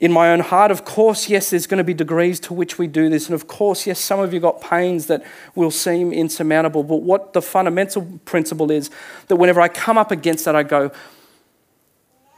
In 0.00 0.12
my 0.12 0.32
own 0.32 0.40
heart, 0.40 0.70
of 0.70 0.84
course, 0.84 1.28
yes, 1.28 1.50
there's 1.50 1.66
going 1.66 1.78
to 1.78 1.84
be 1.84 1.94
degrees 1.94 2.38
to 2.40 2.52
which 2.52 2.78
we 2.78 2.86
do 2.86 3.08
this. 3.08 3.26
And 3.26 3.34
of 3.34 3.46
course, 3.46 3.86
yes, 3.86 3.98
some 3.98 4.20
of 4.20 4.34
you 4.34 4.40
got 4.40 4.60
pains 4.60 5.06
that 5.06 5.24
will 5.54 5.70
seem 5.70 6.12
insurmountable. 6.12 6.82
But 6.82 6.96
what 7.02 7.32
the 7.32 7.40
fundamental 7.40 8.20
principle 8.24 8.70
is 8.70 8.90
that 9.28 9.36
whenever 9.36 9.60
I 9.60 9.68
come 9.68 9.96
up 9.96 10.10
against 10.10 10.44
that, 10.44 10.56
I 10.56 10.62
go, 10.62 10.90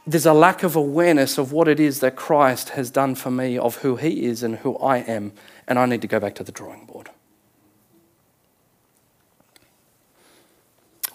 there's 0.05 0.25
a 0.25 0.33
lack 0.33 0.63
of 0.63 0.77
awareness 0.77 1.37
of 1.37 1.51
what 1.51 1.67
it 1.67 1.81
is 1.81 1.99
that 1.99 2.15
Christ 2.15 2.69
has 2.69 2.89
done 2.89 3.15
for 3.15 3.29
me, 3.29 3.57
of 3.57 3.77
who 3.77 3.97
He 3.97 4.25
is 4.25 4.41
and 4.43 4.55
who 4.57 4.77
I 4.77 4.99
am. 4.99 5.33
And 5.67 5.77
I 5.77 5.85
need 5.85 6.01
to 6.01 6.07
go 6.07 6.19
back 6.19 6.35
to 6.35 6.43
the 6.45 6.53
drawing 6.53 6.85
board. 6.85 7.09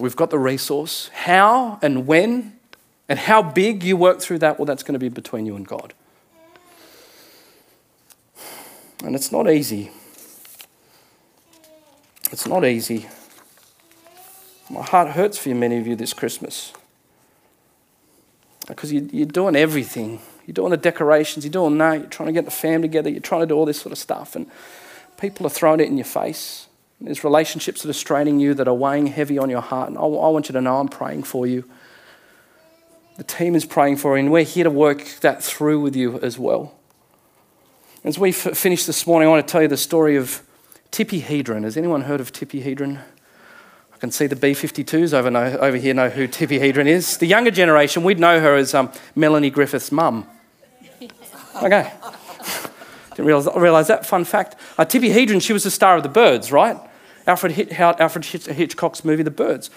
We've 0.03 0.17
got 0.17 0.31
the 0.31 0.39
resource. 0.41 1.11
How 1.15 1.79
and 1.81 2.09
when 2.09 2.59
and 3.09 3.21
how 3.21 3.41
big 3.41 3.85
you 3.85 3.97
work 3.97 4.21
through 4.21 4.41
that, 4.41 4.59
well, 4.59 4.67
that's 4.67 4.83
going 4.83 4.95
to 4.95 4.99
be 4.99 5.09
between 5.09 5.47
you 5.47 5.55
and 5.55 5.65
God. 5.65 5.95
And 9.05 9.15
it's 9.15 9.31
not 9.31 9.49
easy. 9.49 9.93
It's 12.33 12.49
not 12.49 12.65
easy. 12.65 13.07
My 14.69 14.83
heart 14.83 15.11
hurts 15.11 15.39
for 15.39 15.51
you, 15.51 15.55
many 15.55 15.79
of 15.79 15.87
you, 15.87 15.95
this 15.95 16.13
Christmas. 16.13 16.73
Because 18.67 18.93
you, 18.93 19.09
you're 19.13 19.27
doing 19.27 19.55
everything. 19.55 20.19
You're 20.49 20.55
doing 20.55 20.71
the 20.71 20.79
decorations, 20.79 21.45
you're 21.45 21.53
doing 21.53 21.79
that, 21.79 22.01
you're 22.01 22.09
trying 22.09 22.27
to 22.27 22.33
get 22.33 22.45
the 22.45 22.51
family 22.51 22.89
together, 22.89 23.09
you're 23.09 23.21
trying 23.21 23.43
to 23.43 23.47
do 23.47 23.55
all 23.55 23.67
this 23.67 23.81
sort 23.81 23.93
of 23.93 23.99
stuff. 23.99 24.35
And 24.35 24.51
people 25.17 25.47
are 25.47 25.51
throwing 25.51 25.79
it 25.79 25.87
in 25.87 25.97
your 25.97 26.07
face. 26.07 26.67
There's 27.05 27.25
relationships 27.25 27.83
that 27.83 27.91
are 27.91 27.95
straining 27.95 28.39
you, 28.39 28.55
that 28.55 28.69
are 28.69 28.75
weighing 28.75 29.09
heavy 29.09 29.37
on 29.37 29.51
your 29.51 29.61
heart. 29.61 29.89
And 29.89 29.99
I, 29.99 30.03
I 30.03 30.29
want 30.29 30.49
you 30.49 30.53
to 30.53 30.61
know 30.61 30.79
I'm 30.79 30.89
praying 30.89 31.25
for 31.25 31.47
you. 31.47 31.69
The 33.17 33.25
team 33.25 33.55
is 33.55 33.65
praying 33.65 33.97
for 33.97 34.17
you, 34.17 34.25
and 34.25 34.33
we're 34.33 34.45
here 34.45 34.65
to 34.65 34.71
work 34.71 35.05
that 35.21 35.43
through 35.43 35.81
with 35.81 35.97
you 35.97 36.19
as 36.21 36.39
well. 36.39 36.75
As 38.05 38.19
we 38.19 38.31
f- 38.31 38.57
finish 38.57 38.87
this 38.87 39.07
morning, 39.07 39.29
I 39.29 39.31
want 39.31 39.47
to 39.47 39.51
tell 39.51 39.63
you 39.63 39.69
the 39.69 39.77
story 39.77 40.17
of 40.17 40.43
Tippi 40.91 41.21
Hedren. 41.21 41.65
Has 41.65 41.77
anyone 41.77 42.03
heard 42.03 42.21
of 42.21 42.33
Tippi 42.33 42.65
Hedren? 42.65 43.03
I 43.93 43.99
can 43.99 44.11
see 44.11 44.27
the 44.27 44.37
B 44.37 44.53
52s 44.53 45.13
over, 45.13 45.31
know, 45.31 45.57
over 45.59 45.77
here 45.77 45.95
know 45.95 46.09
who 46.09 46.27
Tippi 46.27 46.59
Hedren 46.59 46.87
is. 46.87 47.19
The 47.19 47.27
younger 47.27 47.51
generation, 47.51 48.03
we'd 48.03 48.19
know 48.19 48.41
her 48.41 48.57
as 48.57 48.75
um, 48.75 48.91
Melanie 49.15 49.51
Griffith's 49.51 49.93
mum. 49.93 50.27
Okay. 51.63 51.93
Didn't 53.11 53.27
realize, 53.27 53.47
realize 53.55 53.89
that. 53.89 54.07
Fun 54.07 54.25
fact. 54.25 54.57
Uh, 54.79 54.87
Tippi 54.87 55.15
Hedren, 55.15 55.41
she 55.41 55.53
was 55.53 55.65
the 55.65 55.71
star 55.71 55.99
of 55.99 56.03
The 56.03 56.09
Birds, 56.09 56.51
right? 56.51 56.81
Alfred, 57.27 57.73
Alfred 57.73 58.25
Hitchcock's 58.25 59.05
movie, 59.05 59.23
The 59.23 59.31
Birds. 59.31 59.71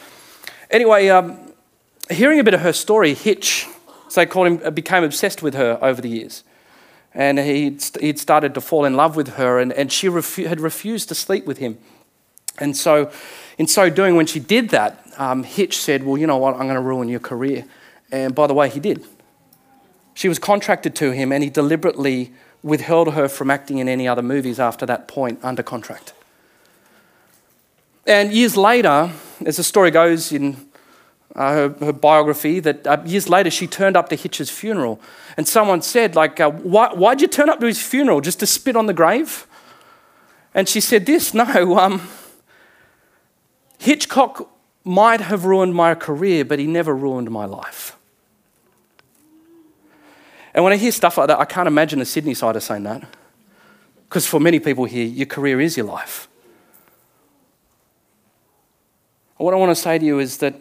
Anyway, 0.72 1.10
um, 1.10 1.54
hearing 2.10 2.40
a 2.40 2.44
bit 2.44 2.54
of 2.54 2.62
her 2.62 2.74
story, 2.74 3.14
Hitch, 3.14 3.68
so 4.10 4.22
they 4.22 4.26
called 4.26 4.48
him, 4.48 4.62
uh, 4.64 4.72
became 4.72 5.04
obsessed 5.04 5.42
with 5.42 5.54
her 5.54 5.78
over 5.82 6.02
the 6.02 6.10
years. 6.10 6.44
And 7.14 7.40
he'd, 7.40 7.84
he'd 8.02 8.20
started 8.20 8.54
to 8.56 8.62
fall 8.62 8.86
in 8.86 8.96
love 8.96 9.16
with 9.16 9.36
her, 9.36 9.60
and, 9.60 9.72
and 9.74 9.92
she 9.92 10.08
refu- 10.08 10.48
had 10.48 10.60
refused 10.60 11.08
to 11.10 11.16
sleep 11.16 11.46
with 11.46 11.60
him. 11.60 11.78
And 12.60 12.76
so, 12.76 13.12
in 13.58 13.68
so 13.68 13.90
doing, 13.90 14.16
when 14.16 14.26
she 14.26 14.40
did 14.40 14.70
that, 14.70 15.06
um, 15.18 15.44
Hitch 15.44 15.78
said, 15.78 16.04
Well, 16.04 16.18
you 16.18 16.28
know 16.28 16.38
what, 16.38 16.56
I'm 16.56 16.64
going 16.64 16.76
to 16.76 16.82
ruin 16.82 17.08
your 17.08 17.20
career. 17.20 17.66
And 18.12 18.34
by 18.34 18.48
the 18.48 18.54
way, 18.54 18.70
he 18.70 18.80
did. 18.80 19.06
She 20.14 20.30
was 20.30 20.40
contracted 20.40 20.96
to 20.96 21.12
him, 21.12 21.32
and 21.32 21.44
he 21.44 21.50
deliberately 21.50 22.34
withheld 22.64 23.14
her 23.14 23.28
from 23.28 23.52
acting 23.52 23.78
in 23.78 23.88
any 23.88 24.08
other 24.08 24.22
movies 24.22 24.60
after 24.60 24.86
that 24.86 25.08
point 25.08 25.40
under 25.44 25.62
contract. 25.62 26.14
And 28.06 28.32
years 28.32 28.56
later, 28.56 29.12
as 29.46 29.58
the 29.58 29.64
story 29.64 29.92
goes 29.92 30.32
in 30.32 30.58
uh, 31.36 31.52
her, 31.52 31.70
her, 31.80 31.94
biography, 31.94 32.60
that 32.62 32.88
uh, 32.88 33.02
years 33.06 33.28
later 33.28 33.50
she 33.50 33.68
turned 33.68 33.98
up 33.98 34.10
to 34.10 34.16
Hitch's 34.16 34.50
funeral. 34.50 35.02
And 35.36 35.48
someone 35.48 35.82
said, 35.82 36.16
like, 36.16 36.40
uh, 36.40 36.50
why, 36.50 36.94
why'd 36.94 37.20
you 37.20 37.28
turn 37.28 37.50
up 37.50 37.60
to 37.60 37.66
his 37.66 37.82
funeral? 37.82 38.22
Just 38.22 38.40
to 38.40 38.48
spit 38.48 38.76
on 38.76 38.86
the 38.86 38.94
grave? 38.94 39.48
And 40.54 40.70
she 40.70 40.80
said 40.80 41.06
this, 41.06 41.34
no, 41.34 41.78
um, 41.78 42.08
Hitchcock 43.80 44.50
might 44.86 45.20
have 45.20 45.46
ruined 45.46 45.76
my 45.76 45.96
career, 45.96 46.46
but 46.46 46.60
he 46.60 46.68
never 46.68 46.96
ruined 46.96 47.30
my 47.32 47.46
life. 47.46 47.98
And 50.54 50.64
when 50.64 50.72
I 50.72 50.78
hear 50.78 50.92
stuff 50.92 51.18
like 51.18 51.28
that, 51.28 51.40
I 51.40 51.46
can't 51.46 51.68
imagine 51.68 52.00
a 52.00 52.06
Sydney 52.06 52.34
sider 52.34 52.62
saying 52.62 52.84
that. 52.84 53.04
Because 54.08 54.26
for 54.26 54.40
many 54.40 54.60
people 54.60 54.86
here, 54.86 55.06
your 55.06 55.26
career 55.26 55.60
is 55.60 55.76
your 55.76 55.88
life. 55.88 56.30
What 59.38 59.54
I 59.54 59.58
want 59.58 59.72
to 59.72 59.76
say 59.76 59.98
to 59.98 60.06
you 60.06 60.20
is 60.20 60.38
that 60.38 60.56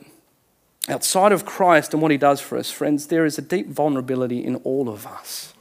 outside 0.88 1.32
of 1.32 1.44
Christ 1.44 1.92
and 1.92 2.02
what 2.02 2.10
he 2.10 2.16
does 2.16 2.40
for 2.40 2.58
us, 2.58 2.70
friends, 2.70 3.06
there 3.06 3.24
is 3.24 3.38
a 3.38 3.42
deep 3.42 3.68
vulnerability 3.68 4.44
in 4.44 4.56
all 4.56 4.88
of 4.88 5.06
us. 5.06 5.54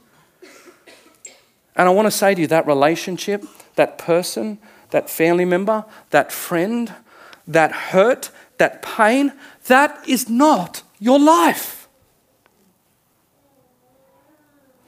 And 1.76 1.88
I 1.88 1.92
want 1.92 2.06
to 2.06 2.10
say 2.10 2.34
to 2.34 2.40
you 2.40 2.46
that 2.48 2.66
relationship, 2.66 3.44
that 3.76 3.98
person, 3.98 4.58
that 4.90 5.08
family 5.08 5.44
member, 5.44 5.84
that 6.10 6.32
friend, 6.32 6.92
that 7.46 7.72
hurt, 7.72 8.30
that 8.58 8.82
pain, 8.82 9.32
that 9.66 10.08
is 10.08 10.28
not 10.28 10.82
your 10.98 11.18
life. 11.18 11.88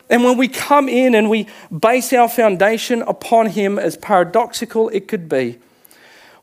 And 0.09 0.23
when 0.23 0.37
we 0.37 0.47
come 0.47 0.89
in 0.89 1.15
and 1.15 1.29
we 1.29 1.49
base 1.77 2.13
our 2.13 2.29
foundation 2.29 3.03
upon 3.03 3.47
Him, 3.47 3.79
as 3.79 3.97
paradoxical 3.97 4.89
it 4.91 5.09
could 5.09 5.29
be, 5.29 5.59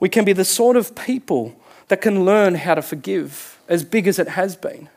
we 0.02 0.10
can 0.10 0.26
be 0.26 0.34
the 0.34 0.43
sort 0.43 0.76
of 0.76 0.96
people 0.96 1.56
that 1.88 2.02
can 2.02 2.26
learn 2.26 2.56
how 2.56 2.76
to 2.76 2.82
forgive, 2.82 3.60
as 3.67 3.84
big 3.84 4.08
as 4.08 4.19
it 4.19 4.30
has 4.30 4.56
been. 4.56 4.89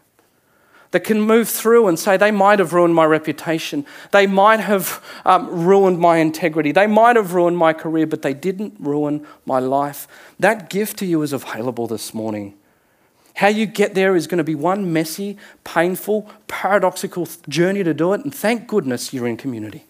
That 0.92 1.01
can 1.01 1.20
move 1.20 1.49
through 1.49 1.88
and 1.88 1.99
say, 1.99 2.16
they 2.16 2.31
might 2.31 2.59
have 2.59 2.72
ruined 2.72 2.94
my 2.94 3.05
reputation. 3.05 3.85
They 4.12 4.27
might 4.27 4.61
have 4.61 5.05
um, 5.25 5.66
ruined 5.66 5.99
my 5.99 6.18
integrity. 6.18 6.72
They 6.72 6.87
might 6.87 7.16
have 7.16 7.35
ruined 7.35 7.59
my 7.59 7.72
career, 7.72 8.07
but 8.07 8.22
they 8.22 8.33
didn't 8.33 8.75
ruin 8.79 9.27
my 9.44 9.59
life. 9.59 10.07
That 10.38 10.70
gift 10.70 10.99
to 10.99 11.07
you 11.07 11.22
is 11.22 11.33
available 11.33 11.87
this 11.87 12.14
morning. 12.14 12.55
How 13.35 13.49
you 13.49 13.66
get 13.66 13.94
there 13.94 14.16
is 14.16 14.27
going 14.27 14.38
to 14.38 14.44
be 14.44 14.55
one 14.55 14.92
messy, 14.92 15.37
painful, 15.64 16.31
paradoxical 16.46 17.29
journey 17.49 17.85
to 17.85 17.92
do 17.92 18.14
it, 18.14 18.22
and 18.25 18.35
thank 18.35 18.66
goodness 18.66 19.12
you're 19.12 19.27
in 19.27 19.37
community. 19.37 19.85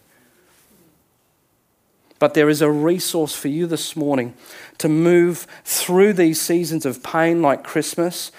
But 2.19 2.33
there 2.33 2.49
is 2.49 2.61
a 2.61 2.71
resource 2.71 3.35
for 3.35 3.47
you 3.47 3.67
this 3.67 3.95
morning 3.95 4.33
to 4.79 4.89
move 4.89 5.47
through 5.63 6.13
these 6.13 6.41
seasons 6.41 6.85
of 6.85 7.03
pain 7.03 7.41
like 7.41 7.63
Christmas. 7.63 8.31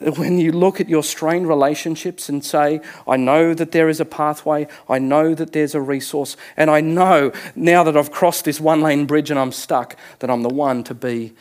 When 0.00 0.38
you 0.38 0.52
look 0.52 0.80
at 0.80 0.88
your 0.88 1.02
strained 1.02 1.48
relationships 1.48 2.28
and 2.28 2.44
say, 2.44 2.80
I 3.08 3.16
know 3.16 3.54
that 3.54 3.72
there 3.72 3.88
is 3.88 3.98
a 3.98 4.04
pathway, 4.04 4.68
I 4.88 4.98
know 4.98 5.34
that 5.34 5.52
there's 5.52 5.74
a 5.74 5.80
resource, 5.80 6.36
and 6.56 6.70
I 6.70 6.80
know 6.82 7.32
now 7.54 7.82
that 7.82 7.96
I've 7.96 8.12
crossed 8.12 8.44
this 8.44 8.60
one 8.60 8.82
lane 8.82 9.06
bridge 9.06 9.30
and 9.30 9.40
I'm 9.40 9.52
stuck, 9.52 9.96
that 10.18 10.30
I'm 10.30 10.42
the 10.42 10.50
one 10.50 10.84
to 10.84 10.94
be, 10.94 11.32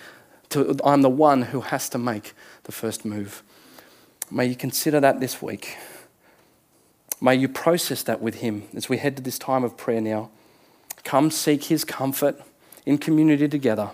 to, 0.50 0.78
I'm 0.84 1.02
the 1.02 1.10
one 1.10 1.42
who 1.44 1.62
has 1.62 1.90
to 1.90 1.98
make 1.98 2.34
the 2.64 2.72
first 2.72 3.04
move. 3.04 3.44
May 4.32 4.46
you 4.46 4.56
consider 4.56 5.00
that 5.02 5.20
this 5.20 5.42
week. 5.42 5.78
May 7.22 7.36
you 7.36 7.48
process 7.48 8.04
that 8.04 8.22
with 8.22 8.36
Him 8.36 8.64
as 8.76 8.90
we 8.90 8.98
head 8.98 9.18
to 9.18 9.24
this 9.24 9.38
time 9.38 9.64
of 9.64 9.78
prayer 9.78 10.02
now. 10.02 10.30
Come 11.06 11.32
seek 11.32 11.66
His 11.66 11.86
comfort 11.86 12.42
in 12.86 12.98
community 12.98 13.48
together. 13.48 13.92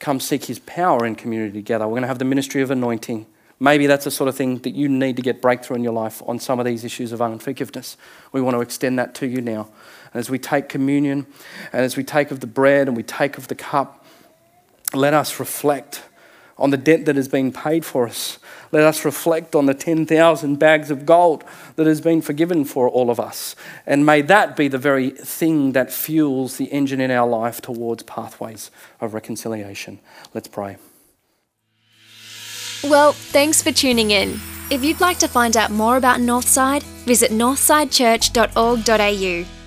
Come 0.00 0.18
seek 0.18 0.46
His 0.46 0.58
power 0.58 1.06
in 1.06 1.14
community 1.14 1.52
together. 1.52 1.86
We're 1.86 1.92
going 1.92 2.02
to 2.02 2.08
have 2.08 2.18
the 2.18 2.24
ministry 2.24 2.62
of 2.62 2.72
anointing. 2.72 3.26
Maybe 3.60 3.86
that's 3.86 4.04
the 4.04 4.10
sort 4.10 4.28
of 4.28 4.36
thing 4.36 4.58
that 4.58 4.70
you 4.70 4.88
need 4.88 5.16
to 5.16 5.22
get 5.22 5.42
breakthrough 5.42 5.76
in 5.76 5.84
your 5.84 5.92
life 5.92 6.22
on 6.26 6.38
some 6.38 6.58
of 6.58 6.64
these 6.64 6.84
issues 6.84 7.12
of 7.12 7.20
unforgiveness. 7.20 7.96
We 8.32 8.40
want 8.40 8.56
to 8.56 8.60
extend 8.60 8.98
that 8.98 9.14
to 9.16 9.26
you 9.26 9.40
now. 9.40 9.68
And 10.12 10.20
as 10.20 10.30
we 10.30 10.38
take 10.38 10.68
communion 10.68 11.26
and 11.72 11.84
as 11.84 11.96
we 11.96 12.04
take 12.04 12.30
of 12.30 12.40
the 12.40 12.46
bread 12.46 12.88
and 12.88 12.96
we 12.96 13.02
take 13.02 13.36
of 13.36 13.48
the 13.48 13.54
cup, 13.54 14.04
let 14.94 15.12
us 15.12 15.38
reflect 15.38 16.02
on 16.58 16.70
the 16.70 16.76
debt 16.76 17.04
that 17.04 17.16
has 17.16 17.28
been 17.28 17.52
paid 17.52 17.84
for 17.84 18.06
us. 18.06 18.38
Let 18.72 18.84
us 18.84 19.04
reflect 19.04 19.54
on 19.54 19.66
the 19.66 19.74
10,000 19.74 20.56
bags 20.56 20.90
of 20.90 21.06
gold 21.06 21.44
that 21.76 21.86
has 21.86 22.00
been 22.00 22.20
forgiven 22.20 22.64
for 22.64 22.88
all 22.88 23.10
of 23.10 23.20
us. 23.20 23.54
And 23.86 24.04
may 24.04 24.22
that 24.22 24.56
be 24.56 24.68
the 24.68 24.78
very 24.78 25.10
thing 25.10 25.72
that 25.72 25.92
fuels 25.92 26.56
the 26.56 26.66
engine 26.66 27.00
in 27.00 27.10
our 27.10 27.28
life 27.28 27.60
towards 27.60 28.02
pathways 28.02 28.70
of 29.00 29.14
reconciliation. 29.14 30.00
Let's 30.34 30.48
pray. 30.48 30.76
Well, 32.84 33.12
thanks 33.12 33.62
for 33.62 33.72
tuning 33.72 34.10
in. 34.10 34.38
If 34.70 34.84
you'd 34.84 35.00
like 35.00 35.18
to 35.18 35.28
find 35.28 35.56
out 35.56 35.70
more 35.70 35.96
about 35.96 36.20
Northside, 36.20 36.82
visit 36.82 37.30
northsidechurch.org.au. 37.30 39.57